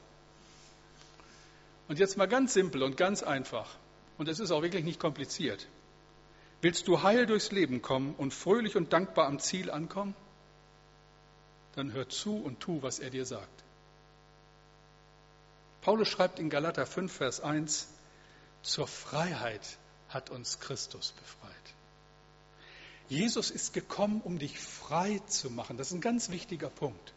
Und 1.88 2.00
jetzt 2.00 2.18
mal 2.18 2.28
ganz 2.28 2.54
simpel 2.54 2.84
und 2.84 2.98
ganz 2.98 3.24
einfach. 3.24 3.70
Und 4.18 4.28
es 4.28 4.40
ist 4.40 4.52
auch 4.52 4.62
wirklich 4.62 4.84
nicht 4.84 5.00
kompliziert. 5.00 5.68
Willst 6.62 6.88
du 6.88 7.04
heil 7.04 7.26
durchs 7.26 7.52
Leben 7.52 7.82
kommen 7.82 8.16
und 8.16 8.34
fröhlich 8.34 8.76
und 8.76 8.92
dankbar 8.92 9.28
am 9.28 9.40
Ziel 9.40 9.70
ankommen? 9.70 10.16
Dann 11.76 11.94
hör 11.94 12.10
zu 12.10 12.36
und 12.36 12.60
tu, 12.60 12.82
was 12.82 13.00
er 13.00 13.12
dir 13.12 13.26
sagt. 13.26 13.64
Paulus 15.82 16.08
schreibt 16.08 16.40
in 16.40 16.50
Galater 16.50 16.86
5, 16.86 17.14
Vers 17.14 17.40
1, 17.40 17.88
zur 18.64 18.88
Freiheit 18.88 19.78
hat 20.10 20.30
uns 20.30 20.60
Christus 20.60 21.14
befreit. 21.14 21.54
Jesus 23.08 23.52
ist 23.52 23.74
gekommen, 23.74 24.22
um 24.24 24.40
dich 24.40 24.60
frei 24.60 25.22
zu 25.28 25.50
machen. 25.50 25.78
Das 25.78 25.88
ist 25.88 25.94
ein 25.94 26.02
ganz 26.02 26.30
wichtiger 26.30 26.70
Punkt. 26.70 27.14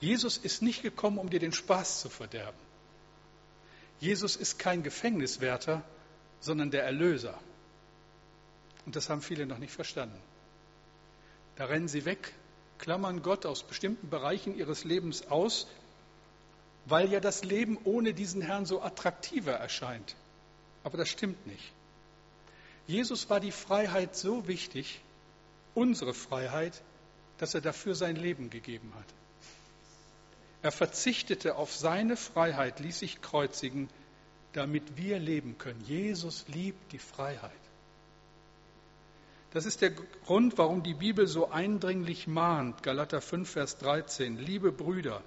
Jesus 0.00 0.38
ist 0.38 0.62
nicht 0.62 0.82
gekommen, 0.82 1.18
um 1.18 1.30
dir 1.30 1.40
den 1.40 1.52
Spaß 1.52 2.00
zu 2.00 2.08
verderben. 2.08 2.58
Jesus 4.00 4.36
ist 4.36 4.58
kein 4.58 4.82
Gefängniswärter, 4.82 5.82
sondern 6.40 6.70
der 6.70 6.84
Erlöser. 6.84 7.38
Und 8.86 8.96
das 8.96 9.10
haben 9.10 9.20
viele 9.20 9.46
noch 9.46 9.58
nicht 9.58 9.72
verstanden. 9.72 10.18
Da 11.56 11.66
rennen 11.66 11.88
sie 11.88 12.06
weg, 12.06 12.32
klammern 12.78 13.22
Gott 13.22 13.44
aus 13.44 13.62
bestimmten 13.62 14.08
Bereichen 14.08 14.56
ihres 14.56 14.84
Lebens 14.84 15.28
aus 15.28 15.66
weil 16.86 17.12
ja 17.12 17.20
das 17.20 17.44
Leben 17.44 17.78
ohne 17.84 18.14
diesen 18.14 18.42
Herrn 18.42 18.66
so 18.66 18.82
attraktiver 18.82 19.52
erscheint. 19.52 20.14
Aber 20.82 20.96
das 20.96 21.08
stimmt 21.08 21.46
nicht. 21.46 21.72
Jesus 22.86 23.28
war 23.30 23.40
die 23.40 23.52
Freiheit 23.52 24.16
so 24.16 24.48
wichtig, 24.48 25.00
unsere 25.74 26.14
Freiheit, 26.14 26.82
dass 27.38 27.54
er 27.54 27.60
dafür 27.60 27.94
sein 27.94 28.16
Leben 28.16 28.50
gegeben 28.50 28.92
hat. 28.96 29.06
Er 30.62 30.72
verzichtete 30.72 31.56
auf 31.56 31.74
seine 31.74 32.16
Freiheit, 32.16 32.80
ließ 32.80 32.98
sich 32.98 33.22
kreuzigen, 33.22 33.88
damit 34.52 34.96
wir 34.96 35.18
leben 35.18 35.56
können. 35.58 35.82
Jesus 35.86 36.46
liebt 36.48 36.92
die 36.92 36.98
Freiheit. 36.98 37.50
Das 39.52 39.66
ist 39.66 39.80
der 39.80 39.90
Grund, 39.90 40.58
warum 40.58 40.82
die 40.82 40.94
Bibel 40.94 41.26
so 41.26 41.50
eindringlich 41.50 42.26
mahnt. 42.26 42.82
Galater 42.82 43.20
5, 43.20 43.50
Vers 43.50 43.78
13. 43.78 44.38
Liebe 44.38 44.70
Brüder, 44.70 45.22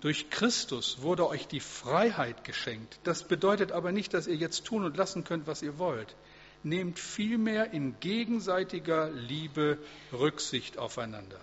durch 0.00 0.28
Christus 0.30 1.02
wurde 1.02 1.26
euch 1.28 1.46
die 1.46 1.60
Freiheit 1.60 2.44
geschenkt. 2.44 2.98
Das 3.04 3.24
bedeutet 3.24 3.72
aber 3.72 3.92
nicht, 3.92 4.12
dass 4.12 4.26
ihr 4.26 4.34
jetzt 4.34 4.64
tun 4.64 4.84
und 4.84 4.96
lassen 4.96 5.24
könnt, 5.24 5.46
was 5.46 5.62
ihr 5.62 5.78
wollt. 5.78 6.14
Nehmt 6.62 6.98
vielmehr 6.98 7.72
in 7.72 7.98
gegenseitiger 8.00 9.10
Liebe 9.10 9.78
Rücksicht 10.12 10.76
aufeinander. 10.78 11.40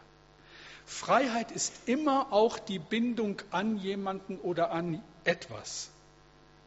Freiheit 0.87 1.51
ist 1.51 1.73
immer 1.85 2.31
auch 2.31 2.57
die 2.57 2.79
Bindung 2.79 3.41
an 3.51 3.77
jemanden 3.77 4.39
oder 4.39 4.71
an 4.71 5.03
etwas. 5.25 5.89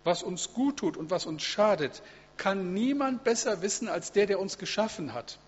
Was 0.05 0.23
uns 0.23 0.53
gut 0.53 0.77
tut 0.77 0.99
und 0.99 1.11
was 1.11 1.25
uns 1.25 1.43
schadet, 1.43 2.03
kann 2.37 2.75
niemand 2.75 3.25
besser 3.25 3.63
wissen 3.63 3.89
als 3.89 4.13
der, 4.13 4.27
der 4.27 4.39
uns 4.39 4.59
geschaffen 4.59 5.15
hat. 5.15 5.39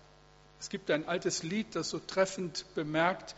Es 0.59 0.69
gibt 0.69 0.89
ein 0.89 1.07
altes 1.07 1.43
Lied, 1.43 1.75
das 1.75 1.89
so 1.89 1.99
treffend 1.99 2.65
bemerkt, 2.73 3.35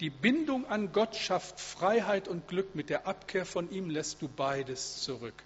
die 0.00 0.10
Bindung 0.10 0.66
an 0.66 0.92
Gott 0.92 1.16
schafft 1.16 1.58
Freiheit 1.58 2.28
und 2.28 2.46
Glück, 2.46 2.74
mit 2.74 2.90
der 2.90 3.06
Abkehr 3.06 3.46
von 3.46 3.70
ihm 3.70 3.88
lässt 3.88 4.20
du 4.20 4.28
beides 4.28 5.00
zurück. 5.00 5.42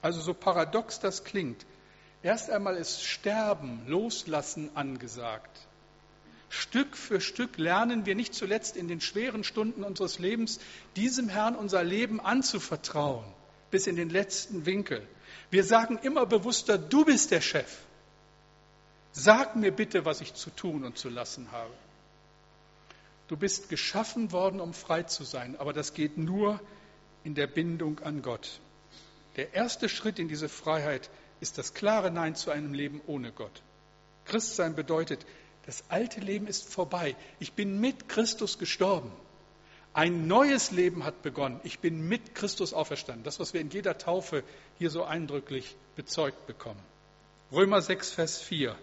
Also 0.00 0.22
so 0.22 0.32
paradox 0.32 0.98
das 0.98 1.24
klingt, 1.24 1.66
erst 2.22 2.48
einmal 2.48 2.76
ist 2.76 3.02
Sterben, 3.02 3.82
Loslassen 3.86 4.74
angesagt. 4.74 5.50
Stück 6.50 6.96
für 6.96 7.20
Stück 7.20 7.58
lernen 7.58 8.06
wir 8.06 8.16
nicht 8.16 8.34
zuletzt 8.34 8.76
in 8.76 8.88
den 8.88 9.00
schweren 9.00 9.44
Stunden 9.44 9.84
unseres 9.84 10.18
Lebens, 10.18 10.58
diesem 10.96 11.28
Herrn 11.28 11.54
unser 11.54 11.84
Leben 11.84 12.20
anzuvertrauen, 12.20 13.24
bis 13.70 13.86
in 13.86 13.94
den 13.94 14.10
letzten 14.10 14.66
Winkel. 14.66 15.06
Wir 15.50 15.62
sagen 15.62 15.98
immer 16.02 16.26
bewusster, 16.26 16.76
du 16.76 17.04
bist 17.04 17.30
der 17.30 17.40
Chef. 17.40 17.78
Sag 19.12 19.54
mir 19.54 19.70
bitte, 19.70 20.04
was 20.04 20.20
ich 20.20 20.34
zu 20.34 20.50
tun 20.50 20.84
und 20.84 20.98
zu 20.98 21.08
lassen 21.08 21.52
habe. 21.52 21.72
Du 23.28 23.36
bist 23.36 23.68
geschaffen 23.68 24.32
worden, 24.32 24.60
um 24.60 24.74
frei 24.74 25.04
zu 25.04 25.22
sein, 25.22 25.54
aber 25.56 25.72
das 25.72 25.94
geht 25.94 26.18
nur 26.18 26.60
in 27.22 27.36
der 27.36 27.46
Bindung 27.46 28.00
an 28.00 28.22
Gott. 28.22 28.58
Der 29.36 29.54
erste 29.54 29.88
Schritt 29.88 30.18
in 30.18 30.26
diese 30.26 30.48
Freiheit 30.48 31.10
ist 31.38 31.58
das 31.58 31.74
klare 31.74 32.10
Nein 32.10 32.34
zu 32.34 32.50
einem 32.50 32.74
Leben 32.74 33.00
ohne 33.06 33.30
Gott. 33.30 33.62
Christsein 34.24 34.74
bedeutet, 34.74 35.24
das 35.66 35.84
alte 35.88 36.20
Leben 36.20 36.46
ist 36.46 36.72
vorbei. 36.72 37.16
Ich 37.38 37.52
bin 37.52 37.80
mit 37.80 38.08
Christus 38.08 38.58
gestorben. 38.58 39.12
Ein 39.92 40.28
neues 40.28 40.70
Leben 40.70 41.04
hat 41.04 41.22
begonnen. 41.22 41.60
Ich 41.64 41.80
bin 41.80 42.08
mit 42.08 42.34
Christus 42.34 42.72
auferstanden. 42.72 43.24
Das, 43.24 43.40
was 43.40 43.54
wir 43.54 43.60
in 43.60 43.70
jeder 43.70 43.98
Taufe 43.98 44.44
hier 44.78 44.90
so 44.90 45.04
eindrücklich 45.04 45.76
bezeugt 45.96 46.46
bekommen. 46.46 46.80
Römer 47.52 47.82
6, 47.82 48.12
Vers 48.12 48.38
4. 48.40 48.76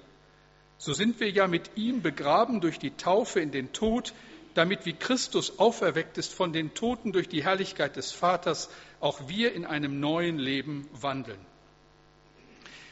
So 0.78 0.94
sind 0.94 1.20
wir 1.20 1.30
ja 1.30 1.48
mit 1.48 1.72
ihm 1.76 2.02
begraben 2.02 2.62
durch 2.62 2.78
die 2.78 2.92
Taufe 2.92 3.40
in 3.40 3.52
den 3.52 3.72
Tod, 3.72 4.14
damit 4.54 4.86
wie 4.86 4.94
Christus 4.94 5.60
auferweckt 5.60 6.18
ist 6.18 6.34
von 6.34 6.52
den 6.52 6.74
Toten 6.74 7.14
durch 7.14 7.30
die 7.30 7.44
Herrlichkeit 7.44 7.96
des 7.96 8.12
Vaters, 8.12 8.70
auch 9.00 9.28
wir 9.28 9.54
in 9.54 9.66
einem 9.66 10.00
neuen 10.00 10.38
Leben 10.38 10.88
wandeln. 10.92 11.40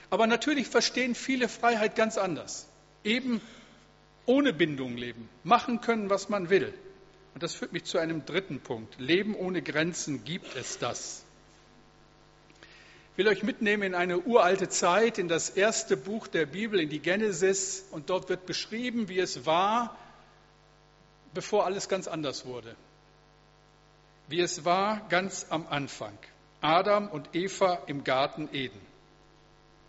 Aber 0.09 0.25
natürlich 0.25 0.67
verstehen 0.67 1.15
viele 1.15 1.49
Freiheit 1.49 1.95
ganz 1.95 2.17
anders. 2.17 2.67
Eben 3.03 3.41
ohne 4.25 4.53
Bindung 4.53 4.97
leben, 4.97 5.29
machen 5.43 5.81
können, 5.81 6.09
was 6.09 6.29
man 6.29 6.49
will. 6.49 6.73
Und 7.33 7.43
das 7.43 7.53
führt 7.53 7.73
mich 7.73 7.83
zu 7.83 7.97
einem 7.97 8.25
dritten 8.25 8.61
Punkt. 8.61 8.99
Leben 8.99 9.35
ohne 9.35 9.61
Grenzen 9.61 10.23
gibt 10.23 10.55
es 10.55 10.79
das. 10.79 11.25
Ich 13.11 13.17
will 13.17 13.27
euch 13.27 13.43
mitnehmen 13.43 13.83
in 13.83 13.95
eine 13.95 14.19
uralte 14.19 14.67
Zeit, 14.67 15.17
in 15.19 15.27
das 15.27 15.49
erste 15.49 15.95
Buch 15.95 16.27
der 16.27 16.45
Bibel, 16.45 16.79
in 16.79 16.89
die 16.89 16.99
Genesis. 16.99 17.85
Und 17.91 18.09
dort 18.09 18.29
wird 18.29 18.45
beschrieben, 18.45 19.07
wie 19.07 19.19
es 19.19 19.45
war, 19.45 19.97
bevor 21.33 21.65
alles 21.65 21.87
ganz 21.87 22.07
anders 22.07 22.45
wurde. 22.45 22.75
Wie 24.27 24.39
es 24.39 24.65
war 24.65 25.07
ganz 25.09 25.45
am 25.49 25.67
Anfang. 25.67 26.17
Adam 26.61 27.07
und 27.09 27.35
Eva 27.35 27.83
im 27.85 28.03
Garten 28.03 28.49
Eden, 28.51 28.81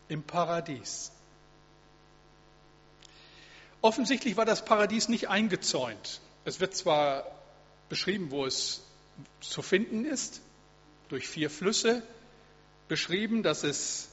im 0.08 0.22
Paradies. 0.22 1.10
Offensichtlich 3.86 4.36
war 4.36 4.44
das 4.44 4.64
Paradies 4.64 5.08
nicht 5.08 5.28
eingezäunt. 5.28 6.20
Es 6.44 6.58
wird 6.58 6.74
zwar 6.74 7.24
beschrieben, 7.88 8.32
wo 8.32 8.44
es 8.44 8.82
zu 9.40 9.62
finden 9.62 10.04
ist, 10.04 10.42
durch 11.08 11.28
vier 11.28 11.50
Flüsse, 11.50 12.02
beschrieben, 12.88 13.44
dass 13.44 13.62
es 13.62 14.08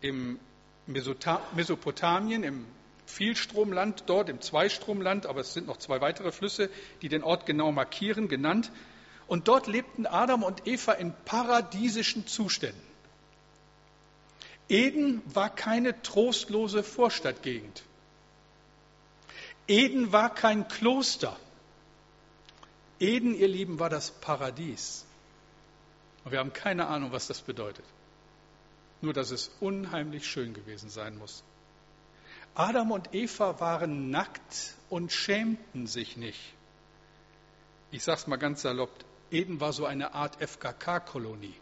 im 0.00 0.40
Mesopotamien, 0.88 2.42
im 2.42 2.66
Vielstromland 3.06 4.02
dort, 4.06 4.28
im 4.28 4.40
Zweistromland, 4.40 5.26
aber 5.26 5.42
es 5.42 5.54
sind 5.54 5.68
noch 5.68 5.76
zwei 5.76 6.00
weitere 6.00 6.32
Flüsse, 6.32 6.68
die 7.00 7.08
den 7.08 7.22
Ort 7.22 7.46
genau 7.46 7.70
markieren, 7.70 8.26
genannt. 8.26 8.72
Und 9.28 9.46
dort 9.46 9.68
lebten 9.68 10.04
Adam 10.04 10.42
und 10.42 10.66
Eva 10.66 10.94
in 10.94 11.14
paradiesischen 11.26 12.26
Zuständen. 12.26 12.82
Eden 14.68 15.22
war 15.32 15.54
keine 15.54 16.02
trostlose 16.02 16.82
Vorstadtgegend. 16.82 17.84
Eden 19.72 20.12
war 20.12 20.34
kein 20.34 20.68
Kloster. 20.68 21.34
Eden, 23.00 23.34
ihr 23.34 23.48
Lieben, 23.48 23.78
war 23.78 23.88
das 23.88 24.10
Paradies. 24.10 25.06
Und 26.24 26.32
wir 26.32 26.40
haben 26.40 26.52
keine 26.52 26.88
Ahnung, 26.88 27.10
was 27.10 27.26
das 27.26 27.40
bedeutet. 27.40 27.86
Nur, 29.00 29.14
dass 29.14 29.30
es 29.30 29.50
unheimlich 29.60 30.26
schön 30.26 30.52
gewesen 30.52 30.90
sein 30.90 31.16
muss. 31.16 31.42
Adam 32.54 32.90
und 32.90 33.14
Eva 33.14 33.60
waren 33.60 34.10
nackt 34.10 34.74
und 34.90 35.10
schämten 35.10 35.86
sich 35.86 36.18
nicht. 36.18 36.52
Ich 37.90 38.04
sage 38.04 38.18
es 38.18 38.26
mal 38.26 38.36
ganz 38.36 38.60
salopp, 38.60 38.92
Eden 39.30 39.58
war 39.58 39.72
so 39.72 39.86
eine 39.86 40.12
Art 40.12 40.36
FKK-Kolonie, 40.38 41.54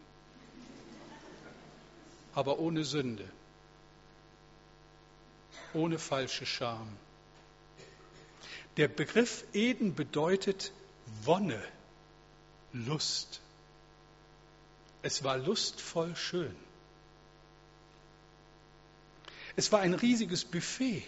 aber 2.35 2.59
ohne 2.59 2.83
Sünde, 2.83 3.29
ohne 5.73 5.97
falsche 5.97 6.45
Scham. 6.45 6.89
Der 8.77 8.87
Begriff 8.87 9.43
Eden 9.53 9.95
bedeutet 9.95 10.71
Wonne, 11.23 11.61
Lust. 12.71 13.41
Es 15.01 15.23
war 15.23 15.37
lustvoll 15.37 16.15
schön. 16.15 16.55
Es 19.55 19.71
war 19.71 19.81
ein 19.81 19.93
riesiges 19.93 20.45
Buffet. 20.45 21.03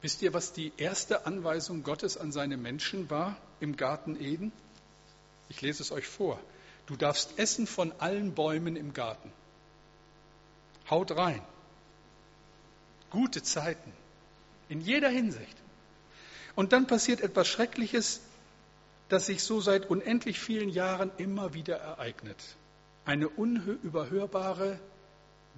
Wisst 0.00 0.22
ihr, 0.22 0.32
was 0.32 0.52
die 0.52 0.72
erste 0.76 1.26
Anweisung 1.26 1.82
Gottes 1.82 2.16
an 2.16 2.32
seine 2.32 2.56
Menschen 2.56 3.10
war 3.10 3.36
im 3.60 3.76
Garten 3.76 4.18
Eden? 4.20 4.52
Ich 5.48 5.60
lese 5.60 5.82
es 5.82 5.92
euch 5.92 6.06
vor. 6.06 6.40
Du 6.86 6.96
darfst 6.96 7.38
essen 7.38 7.66
von 7.66 7.92
allen 7.98 8.34
Bäumen 8.34 8.76
im 8.76 8.94
Garten. 8.94 9.30
Haut 10.88 11.10
rein. 11.10 11.42
Gute 13.10 13.42
Zeiten. 13.42 13.92
In 14.68 14.80
jeder 14.80 15.08
Hinsicht. 15.08 15.56
Und 16.56 16.72
dann 16.72 16.86
passiert 16.86 17.20
etwas 17.20 17.46
Schreckliches, 17.46 18.20
das 19.08 19.26
sich 19.26 19.44
so 19.44 19.60
seit 19.60 19.88
unendlich 19.88 20.40
vielen 20.40 20.70
Jahren 20.70 21.12
immer 21.18 21.54
wieder 21.54 21.76
ereignet. 21.76 22.42
Eine 23.04 23.28
unüberhörbare 23.28 24.80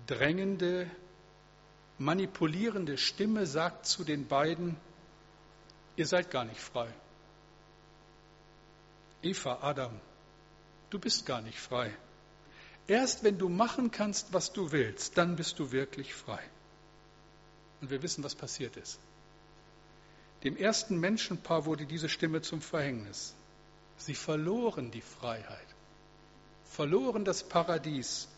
drängende, 0.07 0.91
manipulierende 1.97 2.99
Stimme 2.99 3.47
sagt 3.47 3.87
zu 3.87 4.05
den 4.05 4.27
beiden, 4.27 4.77
ihr 5.97 6.07
seid 6.07 6.31
gar 6.31 6.45
nicht 6.45 6.61
frei. 6.61 6.89
Eva, 9.23 9.59
Adam, 9.63 9.99
du 10.91 10.99
bist 10.99 11.27
gar 11.27 11.41
nicht 11.41 11.59
frei. 11.59 11.97
Erst 12.87 13.23
wenn 13.23 13.39
du 13.39 13.49
machen 13.49 13.91
kannst, 13.91 14.33
was 14.33 14.53
du 14.53 14.73
willst, 14.73 15.17
dann 15.17 15.37
bist 15.37 15.59
du 15.59 15.73
wirklich 15.73 16.15
frei. 16.15 16.43
Und 17.81 17.91
wir 17.91 18.03
wissen, 18.03 18.25
was 18.25 18.35
passiert 18.35 18.77
ist. 18.77 18.99
Dem 20.45 20.57
ersten 20.57 20.99
Menschenpaar 20.99 21.65
wurde 21.65 21.87
diese 21.87 22.09
Stimme 22.09 22.43
zum 22.43 22.61
Verhängnis. 22.61 23.35
Sie 23.97 24.15
verloren 24.15 24.91
die 24.91 25.01
Freiheit, 25.01 25.67
verloren 26.65 27.25
das 27.25 27.43
Paradies, 27.43 28.29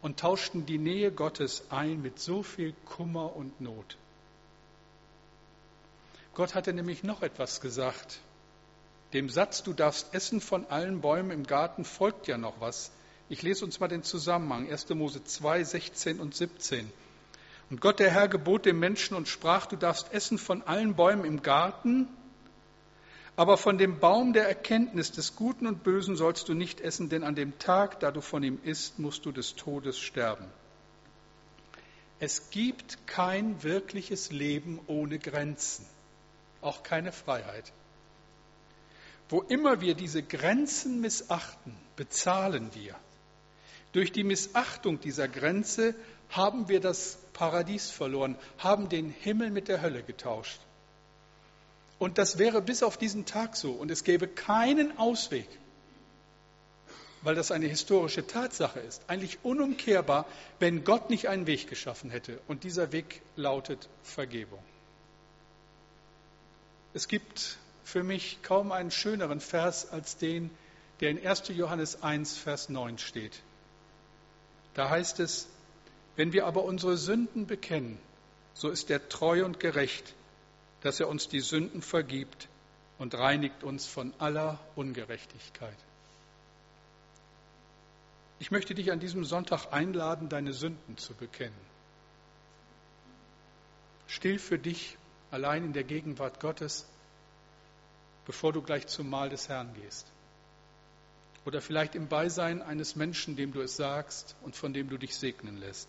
und 0.00 0.20
tauschten 0.20 0.66
die 0.66 0.76
Nähe 0.76 1.10
Gottes 1.10 1.64
ein 1.70 2.02
mit 2.02 2.18
so 2.18 2.42
viel 2.42 2.74
Kummer 2.84 3.34
und 3.34 3.58
Not. 3.62 3.96
Gott 6.34 6.54
hatte 6.54 6.74
nämlich 6.74 7.02
noch 7.04 7.22
etwas 7.22 7.62
gesagt. 7.62 8.20
Dem 9.14 9.30
Satz, 9.30 9.62
du 9.62 9.72
darfst 9.72 10.12
essen 10.12 10.42
von 10.42 10.66
allen 10.66 11.00
Bäumen 11.00 11.30
im 11.30 11.46
Garten, 11.46 11.86
folgt 11.86 12.26
ja 12.26 12.36
noch 12.36 12.60
was. 12.60 12.90
Ich 13.30 13.40
lese 13.40 13.64
uns 13.64 13.80
mal 13.80 13.88
den 13.88 14.02
Zusammenhang. 14.02 14.68
1. 14.70 14.90
Mose 14.90 15.24
2, 15.24 15.64
16 15.64 16.20
und 16.20 16.34
17. 16.34 16.92
Und 17.70 17.80
Gott 17.80 17.98
der 17.98 18.10
Herr 18.10 18.28
gebot 18.28 18.66
dem 18.66 18.78
Menschen 18.78 19.16
und 19.16 19.28
sprach, 19.28 19.66
du 19.66 19.76
darfst 19.76 20.12
essen 20.12 20.38
von 20.38 20.62
allen 20.62 20.94
Bäumen 20.94 21.24
im 21.24 21.42
Garten, 21.42 22.08
aber 23.36 23.56
von 23.56 23.78
dem 23.78 23.98
Baum 23.98 24.32
der 24.32 24.46
Erkenntnis 24.46 25.10
des 25.10 25.34
Guten 25.34 25.66
und 25.66 25.82
Bösen 25.82 26.16
sollst 26.16 26.48
du 26.48 26.54
nicht 26.54 26.80
essen, 26.80 27.08
denn 27.08 27.24
an 27.24 27.34
dem 27.34 27.58
Tag, 27.58 27.98
da 28.00 28.12
du 28.12 28.20
von 28.20 28.42
ihm 28.42 28.60
isst, 28.62 28.98
musst 28.98 29.24
du 29.26 29.32
des 29.32 29.56
Todes 29.56 29.98
sterben. 29.98 30.46
Es 32.20 32.50
gibt 32.50 33.06
kein 33.08 33.62
wirkliches 33.64 34.30
Leben 34.30 34.78
ohne 34.86 35.18
Grenzen, 35.18 35.84
auch 36.60 36.84
keine 36.84 37.10
Freiheit. 37.10 37.72
Wo 39.28 39.40
immer 39.40 39.80
wir 39.80 39.94
diese 39.94 40.22
Grenzen 40.22 41.00
missachten, 41.00 41.74
bezahlen 41.96 42.70
wir. 42.74 42.94
Durch 43.92 44.12
die 44.12 44.24
Missachtung 44.24 45.00
dieser 45.00 45.26
Grenze 45.28 45.94
haben 46.30 46.68
wir 46.68 46.80
das 46.80 47.18
Paradies 47.32 47.90
verloren, 47.90 48.36
haben 48.58 48.88
den 48.88 49.10
Himmel 49.10 49.50
mit 49.50 49.68
der 49.68 49.82
Hölle 49.82 50.02
getauscht. 50.02 50.60
Und 51.98 52.18
das 52.18 52.38
wäre 52.38 52.60
bis 52.60 52.82
auf 52.82 52.96
diesen 52.96 53.24
Tag 53.24 53.56
so. 53.56 53.72
Und 53.72 53.90
es 53.90 54.04
gäbe 54.04 54.28
keinen 54.28 54.98
Ausweg, 54.98 55.48
weil 57.22 57.34
das 57.34 57.50
eine 57.50 57.66
historische 57.66 58.26
Tatsache 58.26 58.80
ist, 58.80 59.02
eigentlich 59.08 59.38
unumkehrbar, 59.42 60.26
wenn 60.58 60.84
Gott 60.84 61.10
nicht 61.10 61.28
einen 61.28 61.46
Weg 61.46 61.68
geschaffen 61.68 62.10
hätte. 62.10 62.40
Und 62.48 62.64
dieser 62.64 62.92
Weg 62.92 63.22
lautet 63.36 63.88
Vergebung. 64.02 64.62
Es 66.92 67.08
gibt 67.08 67.58
für 67.84 68.02
mich 68.02 68.38
kaum 68.42 68.72
einen 68.72 68.90
schöneren 68.90 69.40
Vers 69.40 69.90
als 69.90 70.16
den, 70.16 70.50
der 71.00 71.10
in 71.10 71.26
1. 71.26 71.48
Johannes 71.48 72.02
1, 72.02 72.36
Vers 72.36 72.68
9 72.68 72.98
steht. 72.98 73.42
Da 74.74 74.90
heißt 74.90 75.20
es, 75.20 75.48
wenn 76.16 76.32
wir 76.32 76.46
aber 76.46 76.64
unsere 76.64 76.96
Sünden 76.96 77.46
bekennen, 77.46 77.98
so 78.54 78.68
ist 78.68 78.90
er 78.90 79.08
treu 79.08 79.44
und 79.44 79.58
gerecht, 79.58 80.14
dass 80.80 81.00
er 81.00 81.08
uns 81.08 81.28
die 81.28 81.40
Sünden 81.40 81.82
vergibt 81.82 82.48
und 82.98 83.14
reinigt 83.14 83.64
uns 83.64 83.86
von 83.86 84.14
aller 84.18 84.58
Ungerechtigkeit. 84.76 85.76
Ich 88.38 88.50
möchte 88.50 88.74
dich 88.74 88.92
an 88.92 89.00
diesem 89.00 89.24
Sonntag 89.24 89.72
einladen, 89.72 90.28
deine 90.28 90.52
Sünden 90.52 90.96
zu 90.98 91.14
bekennen. 91.14 91.54
Still 94.06 94.38
für 94.38 94.58
dich, 94.58 94.96
allein 95.30 95.64
in 95.64 95.72
der 95.72 95.84
Gegenwart 95.84 96.40
Gottes, 96.40 96.86
bevor 98.26 98.52
du 98.52 98.62
gleich 98.62 98.86
zum 98.86 99.08
Mahl 99.08 99.30
des 99.30 99.48
Herrn 99.48 99.74
gehst. 99.74 100.06
Oder 101.44 101.60
vielleicht 101.60 101.94
im 101.94 102.08
Beisein 102.08 102.62
eines 102.62 102.96
Menschen, 102.96 103.36
dem 103.36 103.52
du 103.52 103.60
es 103.60 103.76
sagst 103.76 104.36
und 104.42 104.56
von 104.56 104.72
dem 104.72 104.88
du 104.88 104.98
dich 104.98 105.16
segnen 105.16 105.56
lässt. 105.56 105.88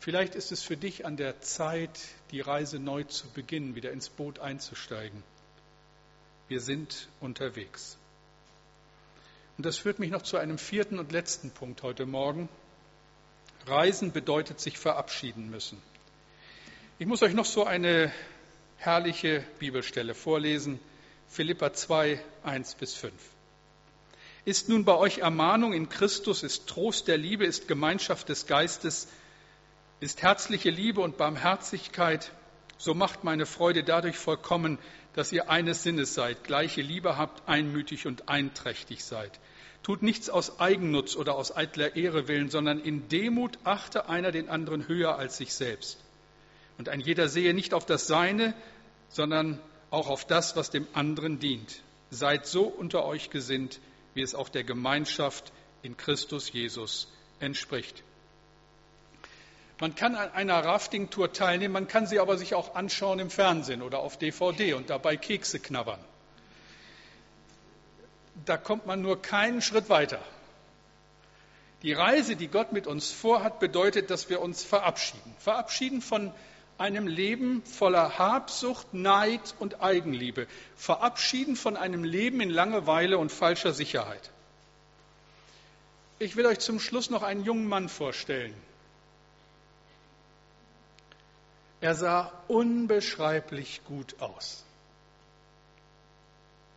Vielleicht 0.00 0.34
ist 0.34 0.50
es 0.50 0.62
für 0.62 0.78
dich 0.78 1.04
an 1.04 1.18
der 1.18 1.42
Zeit, 1.42 1.90
die 2.30 2.40
Reise 2.40 2.78
neu 2.78 3.04
zu 3.04 3.28
beginnen, 3.28 3.74
wieder 3.74 3.92
ins 3.92 4.08
Boot 4.08 4.38
einzusteigen. 4.38 5.22
Wir 6.48 6.62
sind 6.62 7.08
unterwegs. 7.20 7.98
Und 9.58 9.66
das 9.66 9.76
führt 9.76 9.98
mich 9.98 10.10
noch 10.10 10.22
zu 10.22 10.38
einem 10.38 10.56
vierten 10.56 10.98
und 10.98 11.12
letzten 11.12 11.50
Punkt 11.50 11.82
heute 11.82 12.06
Morgen. 12.06 12.48
Reisen 13.66 14.10
bedeutet 14.10 14.58
sich 14.58 14.78
verabschieden 14.78 15.50
müssen. 15.50 15.76
Ich 16.98 17.06
muss 17.06 17.22
euch 17.22 17.34
noch 17.34 17.44
so 17.44 17.66
eine 17.66 18.10
herrliche 18.78 19.44
Bibelstelle 19.58 20.14
vorlesen. 20.14 20.80
Philippa 21.28 21.74
2, 21.74 22.24
1 22.42 22.74
bis 22.76 22.94
5. 22.94 23.12
Ist 24.46 24.70
nun 24.70 24.86
bei 24.86 24.96
euch 24.96 25.18
Ermahnung 25.18 25.74
in 25.74 25.90
Christus, 25.90 26.42
ist 26.42 26.66
Trost 26.66 27.06
der 27.06 27.18
Liebe, 27.18 27.44
ist 27.44 27.68
Gemeinschaft 27.68 28.30
des 28.30 28.46
Geistes, 28.46 29.06
ist 30.00 30.22
herzliche 30.22 30.70
Liebe 30.70 31.02
und 31.02 31.18
Barmherzigkeit, 31.18 32.32
so 32.78 32.94
macht 32.94 33.24
meine 33.24 33.44
Freude 33.44 33.84
dadurch 33.84 34.16
vollkommen, 34.16 34.78
dass 35.12 35.32
ihr 35.32 35.50
eines 35.50 35.82
Sinnes 35.82 36.14
seid, 36.14 36.44
gleiche 36.44 36.80
Liebe 36.80 37.18
habt, 37.18 37.46
einmütig 37.46 38.06
und 38.06 38.28
einträchtig 38.28 39.04
seid. 39.04 39.38
Tut 39.82 40.02
nichts 40.02 40.30
aus 40.30 40.58
Eigennutz 40.58 41.16
oder 41.16 41.34
aus 41.34 41.54
eitler 41.54 41.96
Ehre 41.96 42.28
willen, 42.28 42.48
sondern 42.48 42.80
in 42.80 43.08
Demut 43.08 43.58
achte 43.64 44.08
einer 44.08 44.30
den 44.30 44.48
anderen 44.48 44.88
höher 44.88 45.16
als 45.16 45.36
sich 45.36 45.52
selbst. 45.52 45.98
Und 46.78 46.88
ein 46.88 47.00
jeder 47.00 47.28
sehe 47.28 47.52
nicht 47.52 47.74
auf 47.74 47.84
das 47.84 48.06
Seine, 48.06 48.54
sondern 49.10 49.60
auch 49.90 50.08
auf 50.08 50.26
das, 50.26 50.56
was 50.56 50.70
dem 50.70 50.86
anderen 50.94 51.38
dient. 51.38 51.82
Seid 52.10 52.46
so 52.46 52.64
unter 52.64 53.04
euch 53.04 53.28
gesinnt, 53.28 53.80
wie 54.14 54.22
es 54.22 54.34
auch 54.34 54.48
der 54.48 54.64
Gemeinschaft 54.64 55.52
in 55.82 55.96
Christus 55.96 56.52
Jesus 56.52 57.08
entspricht. 57.38 58.02
Man 59.80 59.94
kann 59.94 60.14
an 60.14 60.30
einer 60.32 60.62
Rafting-Tour 60.62 61.32
teilnehmen, 61.32 61.72
man 61.72 61.88
kann 61.88 62.06
sie 62.06 62.20
aber 62.20 62.36
sich 62.36 62.54
auch 62.54 62.74
anschauen 62.74 63.18
im 63.18 63.30
Fernsehen 63.30 63.80
oder 63.80 64.00
auf 64.00 64.18
DVD 64.18 64.74
und 64.74 64.90
dabei 64.90 65.16
Kekse 65.16 65.58
knabbern. 65.58 65.98
Da 68.44 68.58
kommt 68.58 68.86
man 68.86 69.00
nur 69.00 69.22
keinen 69.22 69.62
Schritt 69.62 69.88
weiter. 69.88 70.20
Die 71.82 71.94
Reise, 71.94 72.36
die 72.36 72.48
Gott 72.48 72.72
mit 72.72 72.86
uns 72.86 73.10
vorhat, 73.10 73.58
bedeutet, 73.58 74.10
dass 74.10 74.28
wir 74.28 74.42
uns 74.42 74.62
verabschieden. 74.62 75.34
Verabschieden 75.38 76.02
von 76.02 76.30
einem 76.76 77.06
Leben 77.06 77.62
voller 77.64 78.18
Habsucht, 78.18 78.92
Neid 78.92 79.54
und 79.58 79.82
Eigenliebe. 79.82 80.46
Verabschieden 80.76 81.56
von 81.56 81.78
einem 81.78 82.04
Leben 82.04 82.42
in 82.42 82.50
Langeweile 82.50 83.16
und 83.16 83.32
falscher 83.32 83.72
Sicherheit. 83.72 84.30
Ich 86.18 86.36
will 86.36 86.44
euch 86.44 86.58
zum 86.58 86.80
Schluss 86.80 87.08
noch 87.08 87.22
einen 87.22 87.44
jungen 87.44 87.66
Mann 87.66 87.88
vorstellen. 87.88 88.54
Er 91.80 91.94
sah 91.94 92.32
unbeschreiblich 92.48 93.82
gut 93.84 94.20
aus. 94.20 94.64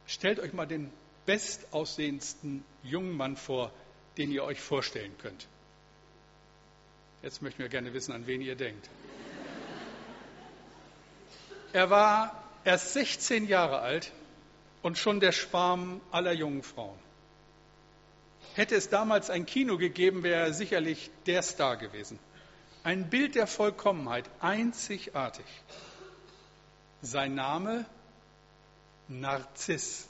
Stellt 0.08 0.40
euch 0.40 0.54
mal 0.54 0.66
den 0.66 0.92
bestaussehendsten 1.26 2.64
jungen 2.84 3.16
Mann 3.16 3.36
vor, 3.36 3.72
den 4.18 4.32
ihr 4.32 4.44
euch 4.44 4.62
vorstellen 4.62 5.16
könnt. 5.18 5.48
Jetzt 7.22 7.42
möchten 7.42 7.60
wir 7.60 7.70
gerne 7.70 7.94
wissen, 7.94 8.12
an 8.12 8.28
wen 8.28 8.42
ihr 8.42 8.56
denkt. 8.56 8.90
Er 11.72 11.90
war 11.90 12.44
erst 12.64 12.94
16 12.94 13.48
Jahre 13.48 13.80
alt 13.80 14.12
und 14.82 14.98
schon 14.98 15.20
der 15.20 15.32
Schwarm 15.32 16.02
aller 16.12 16.34
jungen 16.34 16.64
Frauen. 16.64 17.00
Hätte 18.54 18.76
es 18.76 18.90
damals 18.90 19.30
ein 19.30 19.46
Kino 19.46 19.78
gegeben, 19.78 20.22
wäre 20.22 20.42
er 20.42 20.54
sicherlich 20.54 21.10
der 21.26 21.42
Star 21.42 21.78
gewesen. 21.78 22.20
Ein 22.84 23.10
Bild 23.10 23.36
der 23.36 23.48
Vollkommenheit, 23.48 24.30
einzigartig. 24.42 25.46
Sein 27.02 27.34
Name 27.34 27.86
Narziss. 29.08 30.08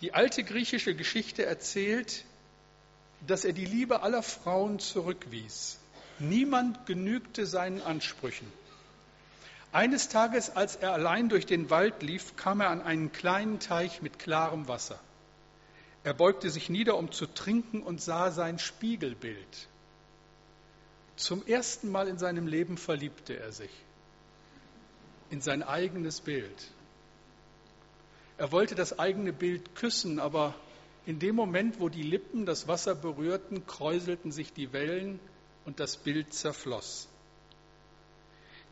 Die 0.00 0.14
alte 0.14 0.42
griechische 0.42 0.96
Geschichte 0.96 1.46
erzählt, 1.46 2.24
dass 3.26 3.44
er 3.44 3.52
die 3.52 3.66
Liebe 3.66 4.02
aller 4.02 4.22
Frauen 4.24 4.80
zurückwies. 4.80 5.78
Niemand 6.18 6.86
genügte 6.86 7.46
seinen 7.46 7.80
Ansprüchen. 7.80 8.50
Eines 9.70 10.08
Tages, 10.08 10.50
als 10.50 10.74
er 10.74 10.92
allein 10.92 11.28
durch 11.28 11.46
den 11.46 11.70
Wald 11.70 12.02
lief, 12.02 12.34
kam 12.34 12.60
er 12.60 12.70
an 12.70 12.82
einen 12.82 13.12
kleinen 13.12 13.60
Teich 13.60 14.02
mit 14.02 14.18
klarem 14.18 14.66
Wasser. 14.66 14.98
Er 16.02 16.14
beugte 16.14 16.50
sich 16.50 16.68
nieder, 16.68 16.96
um 16.96 17.12
zu 17.12 17.26
trinken 17.26 17.82
und 17.82 18.00
sah 18.00 18.32
sein 18.32 18.58
Spiegelbild. 18.58 19.68
Zum 21.18 21.44
ersten 21.46 21.90
Mal 21.90 22.06
in 22.06 22.16
seinem 22.16 22.46
Leben 22.46 22.78
verliebte 22.78 23.36
er 23.36 23.50
sich 23.50 23.70
in 25.30 25.40
sein 25.40 25.64
eigenes 25.64 26.20
Bild. 26.20 26.70
Er 28.38 28.52
wollte 28.52 28.76
das 28.76 29.00
eigene 29.00 29.32
Bild 29.32 29.74
küssen, 29.74 30.20
aber 30.20 30.54
in 31.06 31.18
dem 31.18 31.34
Moment, 31.34 31.80
wo 31.80 31.88
die 31.88 32.04
Lippen 32.04 32.46
das 32.46 32.68
Wasser 32.68 32.94
berührten, 32.94 33.66
kräuselten 33.66 34.30
sich 34.30 34.52
die 34.52 34.72
Wellen 34.72 35.18
und 35.64 35.80
das 35.80 35.96
Bild 35.96 36.32
zerfloss. 36.32 37.08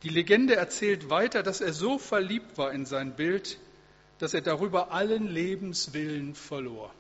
Die 0.05 0.09
Legende 0.09 0.55
erzählt 0.55 1.11
weiter, 1.11 1.43
dass 1.43 1.61
er 1.61 1.73
so 1.73 1.99
verliebt 1.99 2.57
war 2.59 2.73
in 2.73 2.87
sein 2.87 3.17
Bild, 3.17 3.59
dass 4.19 4.35
er 4.35 4.41
darüber 4.41 4.93
allen 4.93 5.27
Lebenswillen 5.27 6.37
verlor. 6.37 6.95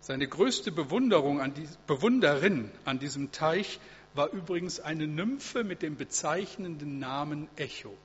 Seine 0.00 0.26
größte 0.26 0.72
Bewunderung 0.72 1.40
an 1.40 1.54
die, 1.54 1.68
Bewunderin 1.86 2.70
an 2.84 2.98
diesem 2.98 3.32
Teich 3.32 3.78
war 4.14 4.30
übrigens 4.30 4.80
eine 4.80 5.06
Nymphe 5.06 5.62
mit 5.62 5.82
dem 5.82 5.96
bezeichnenden 5.96 6.98
Namen 6.98 7.48
Echo. 7.56 7.96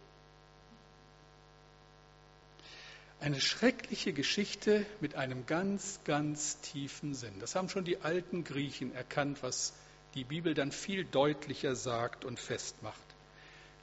Eine 3.22 3.40
schreckliche 3.40 4.12
Geschichte 4.12 4.86
mit 5.00 5.16
einem 5.16 5.46
ganz, 5.46 6.00
ganz 6.04 6.60
tiefen 6.60 7.16
Sinn. 7.16 7.34
Das 7.40 7.56
haben 7.56 7.70
schon 7.70 7.86
die 7.86 8.02
alten 8.02 8.44
Griechen 8.44 8.94
erkannt, 8.94 9.42
was 9.42 9.74
die 10.16 10.26
Bibel 10.26 10.54
dann 10.54 10.72
viel 10.72 11.06
deutlicher 11.06 11.76
sagt 11.76 12.26
und 12.26 12.40
festmacht. 12.40 13.02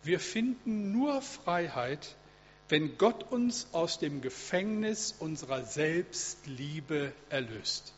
Wir 0.03 0.21
finden 0.21 0.93
nur 0.93 1.23
Freiheit, 1.23 2.15
wenn 2.69 2.99
Gott 2.99 3.33
uns 3.33 3.69
aus 3.73 3.99
dem 3.99 4.21
Gefängnis 4.21 5.15
unserer 5.19 5.65
Selbstliebe 5.65 7.13
erlöst. 7.29 7.95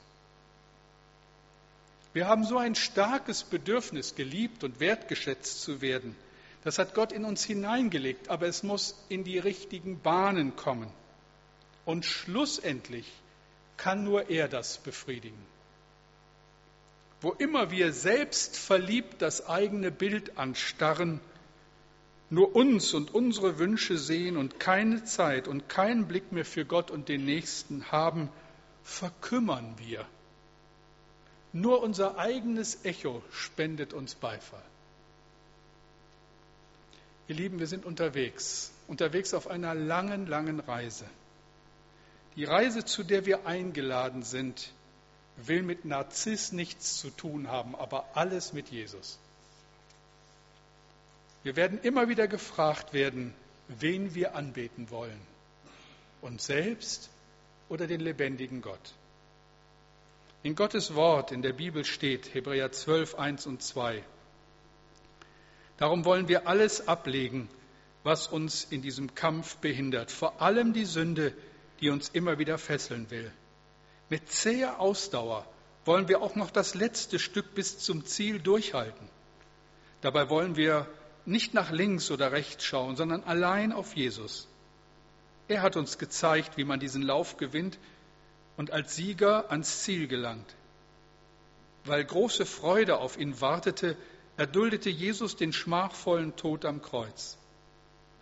Wir 2.15 2.29
haben 2.29 2.45
so 2.45 2.59
ein 2.59 2.77
starkes 2.77 3.43
Bedürfnis, 3.43 4.15
geliebt 4.15 4.63
und 4.63 4.79
wertgeschätzt 4.79 5.61
zu 5.63 5.81
werden. 5.81 6.15
Das 6.63 6.79
hat 6.79 6.95
Gott 6.95 7.11
in 7.11 7.25
uns 7.25 7.45
hineingelegt, 7.45 8.29
aber 8.29 8.47
es 8.47 8.63
muss 8.63 9.05
in 9.09 9.25
die 9.25 9.39
richtigen 9.39 10.01
Bahnen 10.01 10.55
kommen. 10.55 10.89
Und 11.85 12.07
schlussendlich 12.07 13.11
kann 13.77 14.05
nur 14.05 14.31
er 14.31 14.49
das 14.49 14.79
befriedigen. 14.79 15.45
Wo 17.21 17.33
immer 17.33 17.73
wir 17.73 17.93
selbst 17.93 18.57
verliebt 18.57 19.21
das 19.21 19.49
eigene 19.49 19.91
Bild 19.91 20.39
anstarren, 20.39 21.21
nur 22.31 22.55
uns 22.55 22.95
und 22.95 23.13
unsere 23.13 23.59
Wünsche 23.59 23.99
sehen 23.99 24.37
und 24.37 24.61
keine 24.61 25.03
Zeit 25.05 25.49
und 25.49 25.69
keinen 25.69 26.07
Blick 26.07 26.31
mehr 26.31 26.45
für 26.45 26.65
Gott 26.65 26.93
und 26.93 27.09
den 27.09 27.25
Nächsten 27.25 27.91
haben, 27.91 28.29
verkümmern 28.85 29.75
wir. 29.79 30.07
Nur 31.55 31.85
unser 31.85 32.19
eigenes 32.19 32.85
Echo 32.85 33.23
spendet 33.31 33.93
uns 33.93 34.17
Beifall. 34.17 34.61
Ihr 37.29 37.37
Lieben, 37.37 37.61
wir 37.61 37.69
sind 37.69 37.85
unterwegs, 37.85 38.73
unterwegs 38.89 39.33
auf 39.35 39.47
einer 39.47 39.73
langen, 39.73 40.27
langen 40.27 40.59
Reise. 40.59 41.07
Die 42.35 42.43
Reise, 42.43 42.85
zu 42.85 43.05
der 43.05 43.25
wir 43.25 43.47
eingeladen 43.47 44.25
sind, 44.25 44.73
will 45.37 45.63
mit 45.63 45.85
Narziss 45.85 46.51
nichts 46.51 46.99
zu 46.99 47.11
tun 47.11 47.47
haben, 47.47 47.77
aber 47.77 48.05
alles 48.15 48.53
mit 48.53 48.71
Jesus. 48.71 49.21
Wir 51.45 51.55
werden 51.55 51.79
immer 51.83 52.09
wieder 52.09 52.27
gefragt 52.27 52.93
werden, 52.93 53.33
wen 53.69 54.17
wir 54.17 54.35
anbeten 54.35 54.91
wollen. 54.91 55.21
Uns 56.21 56.47
selbst 56.47 57.11
oder 57.69 57.87
den 57.87 58.01
lebendigen 58.01 58.61
Gott. 58.61 58.93
In 60.45 60.55
Gottes 60.57 60.95
Wort 60.95 61.33
in 61.33 61.41
der 61.41 61.55
Bibel 61.55 61.87
steht, 61.87 62.35
Hebräer 62.35 62.71
12, 62.71 63.15
1 63.15 63.47
und 63.47 63.63
2. 63.63 64.05
Darum 65.79 66.05
wollen 66.05 66.29
wir 66.29 66.47
alles 66.47 66.87
ablegen, 66.87 67.49
was 68.03 68.29
uns 68.29 68.65
in 68.65 68.83
diesem 68.83 69.15
Kampf 69.15 69.57
behindert, 69.57 70.11
vor 70.11 70.43
allem 70.43 70.75
die 70.75 70.85
Sünde, 70.85 71.33
die 71.81 71.89
uns 71.89 72.11
immer 72.11 72.39
wieder 72.39 72.59
fesseln 72.59 73.11
will. 73.11 73.33
Mit 74.11 74.29
zäher 74.29 74.81
Ausdauer 74.81 75.47
wollen 75.87 76.09
wir 76.09 76.21
auch 76.21 76.37
noch 76.37 76.51
das 76.51 76.75
letzte 76.75 77.19
Stück 77.19 77.55
bis 77.55 77.79
zum 77.79 78.05
Ziel 78.05 78.39
durchhalten. 78.39 79.09
Dabei 80.03 80.29
wollen 80.29 80.57
wir 80.57 80.87
nicht 81.25 81.55
nach 81.55 81.71
links 81.71 82.11
oder 82.11 82.33
rechts 82.33 82.67
schauen, 82.67 82.97
sondern 82.97 83.25
allein 83.25 83.73
auf 83.73 83.97
Jesus. 83.97 84.47
Er 85.49 85.63
hat 85.63 85.77
uns 85.77 85.97
gezeigt, 85.97 86.59
wie 86.59 86.65
man 86.65 86.81
diesen 86.81 87.01
Lauf 87.01 87.39
gewinnt 87.39 87.79
und 88.57 88.71
als 88.71 88.95
Sieger 88.97 89.51
ans 89.51 89.83
Ziel 89.83 90.07
gelangt. 90.07 90.55
Weil 91.85 92.05
große 92.05 92.47
Freude 92.47 92.99
auf 92.99 93.19
ihn 93.19 93.41
wartete, 93.41 93.97
erduldete 94.37 94.91
Jesus 94.91 95.37
den 95.37 95.53
schmachvollen 95.53 96.37
Tod 96.37 96.65
am 96.65 96.83
Kreuz. 96.83 97.37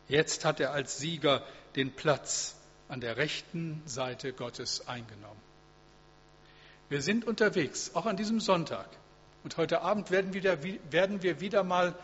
Jetzt 0.09 0.45
hat 0.45 0.61
er 0.61 0.73
als 0.73 0.99
Sieger 0.99 1.43
den 1.77 1.93
Platz 1.93 2.57
an 2.89 3.01
der 3.01 3.17
rechten 3.17 3.83
Seite 3.87 4.33
Gottes 4.33 4.87
eingenommen. 4.89 5.41
Wir 6.89 7.01
sind 7.01 7.27
unterwegs, 7.27 7.93
auch 7.95 8.05
an 8.05 8.17
diesem 8.17 8.41
Sonntag. 8.41 8.89
Und 9.45 9.57
heute 9.57 9.81
Abend 9.81 10.11
werden, 10.11 10.35
wieder, 10.35 10.59
werden 10.91 11.23
wir 11.23 11.41
wieder 11.41 11.65
mal 11.65 11.95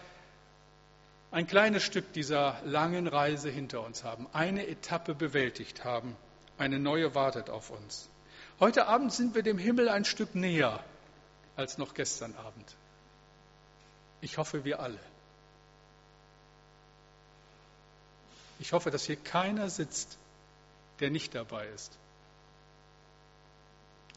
ein 1.31 1.47
kleines 1.47 1.83
Stück 1.83 2.13
dieser 2.15 2.59
langen 2.65 3.07
Reise 3.07 3.51
hinter 3.51 3.85
uns 3.85 4.03
haben, 4.03 4.27
eine 4.33 4.67
Etappe 4.67 5.15
bewältigt 5.15 5.85
haben. 5.85 6.17
Eine 6.57 6.79
neue 6.79 7.15
wartet 7.15 7.51
auf 7.51 7.71
uns. 7.71 8.09
Heute 8.61 8.89
Abend 8.89 9.13
sind 9.13 9.37
wir 9.37 9.43
dem 9.43 9.57
Himmel 9.57 9.89
ein 9.89 10.05
Stück 10.05 10.35
näher 10.35 10.83
als 11.55 11.79
noch 11.79 11.95
gestern 11.95 12.35
Abend. 12.35 12.77
Ich 14.21 14.37
hoffe, 14.37 14.65
wir 14.65 14.81
alle. 14.81 14.99
Ich 18.59 18.73
hoffe, 18.73 18.91
dass 18.91 19.05
hier 19.05 19.17
keiner 19.17 19.71
sitzt, 19.71 20.19
der 20.99 21.11
nicht 21.11 21.37
dabei 21.37 21.69
ist, 21.69 21.97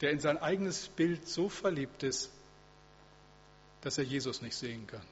der 0.01 0.09
in 0.09 0.19
sein 0.19 0.39
eigenes 0.39 0.87
Bild 0.87 1.27
so 1.27 1.47
verliebt 1.47 2.01
ist, 2.01 2.31
dass 3.81 3.99
er 3.99 4.03
Jesus 4.03 4.41
nicht 4.41 4.55
sehen 4.55 4.87
kann. 4.87 5.05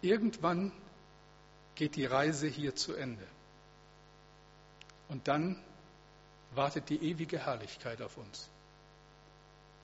Irgendwann 0.00 0.72
geht 1.76 1.94
die 1.94 2.06
Reise 2.06 2.48
hier 2.48 2.74
zu 2.74 2.94
Ende. 2.94 3.26
Und 5.08 5.28
dann 5.28 5.62
wartet 6.54 6.88
die 6.88 7.02
ewige 7.02 7.38
Herrlichkeit 7.38 8.02
auf 8.02 8.16
uns. 8.16 8.48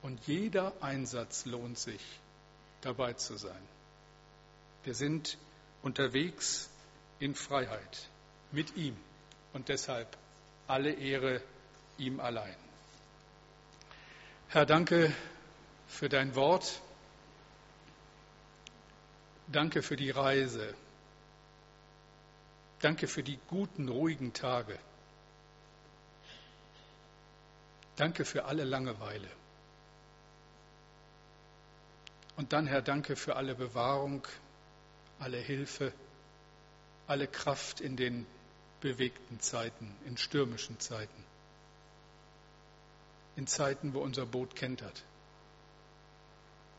Und 0.03 0.27
jeder 0.27 0.73
Einsatz 0.81 1.45
lohnt 1.45 1.79
sich, 1.79 2.03
dabei 2.81 3.15
zu 3.15 3.37
sein. 3.37 3.69
Wir 4.85 4.95
sind 4.95 5.37
unterwegs 5.83 6.71
in 7.19 7.35
Freiheit 7.35 8.09
mit 8.53 8.77
ihm. 8.77 8.97
Und 9.53 9.69
deshalb 9.69 10.17
alle 10.67 10.93
Ehre 10.93 11.43
ihm 11.97 12.21
allein. 12.21 12.55
Herr, 14.49 14.67
danke 14.67 15.13
für 15.89 16.09
dein 16.09 16.35
Wort. 16.35 16.81
Danke 19.49 19.83
für 19.83 19.97
die 19.97 20.11
Reise. 20.11 20.75
Danke 22.81 23.09
für 23.09 23.23
die 23.23 23.39
guten, 23.49 23.89
ruhigen 23.89 24.33
Tage. 24.33 24.79
Danke 27.99 28.25
für 28.25 28.45
alle 28.45 28.63
Langeweile. 28.63 29.29
Und 32.37 32.53
dann, 32.53 32.69
Herr, 32.69 32.81
danke 32.81 33.17
für 33.17 33.35
alle 33.35 33.57
Bewahrung, 33.57 34.25
alle 35.19 35.39
Hilfe, 35.39 35.93
alle 37.09 37.27
Kraft 37.27 37.81
in 37.81 37.97
den 37.97 38.25
bewegten 38.81 39.41
Zeiten, 39.41 39.93
in 40.07 40.17
stürmischen 40.17 40.79
Zeiten, 40.79 41.25
in 43.35 43.49
Zeiten, 43.49 43.95
wo 43.95 43.99
unser 43.99 44.27
Boot 44.27 44.55
kentert, 44.55 45.03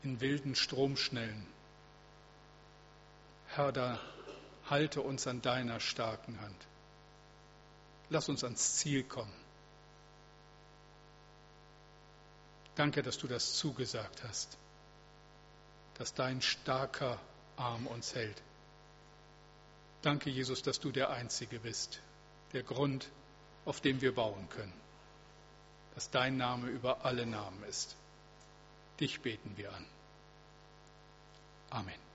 in 0.02 0.22
wilden 0.22 0.54
Stromschnellen. 0.54 1.46
Herr, 3.48 3.72
da 3.72 4.00
halte 4.70 5.02
uns 5.02 5.26
an 5.26 5.42
deiner 5.42 5.80
starken 5.80 6.40
Hand. 6.40 6.66
Lass 8.08 8.30
uns 8.30 8.42
ans 8.42 8.76
Ziel 8.76 9.02
kommen. 9.02 9.39
Danke, 12.76 13.02
dass 13.02 13.18
du 13.18 13.26
das 13.26 13.54
zugesagt 13.54 14.22
hast 14.24 14.56
dass 16.00 16.14
dein 16.14 16.40
starker 16.40 17.20
Arm 17.58 17.86
uns 17.86 18.14
hält. 18.14 18.42
Danke, 20.00 20.30
Jesus, 20.30 20.62
dass 20.62 20.80
du 20.80 20.90
der 20.90 21.10
Einzige 21.10 21.58
bist, 21.58 22.00
der 22.54 22.62
Grund, 22.62 23.06
auf 23.66 23.82
dem 23.82 24.00
wir 24.00 24.14
bauen 24.14 24.48
können, 24.48 24.72
dass 25.94 26.10
dein 26.10 26.38
Name 26.38 26.68
über 26.68 27.04
alle 27.04 27.26
Namen 27.26 27.62
ist. 27.64 27.96
Dich 28.98 29.20
beten 29.20 29.58
wir 29.58 29.70
an. 29.74 29.84
Amen. 31.68 32.09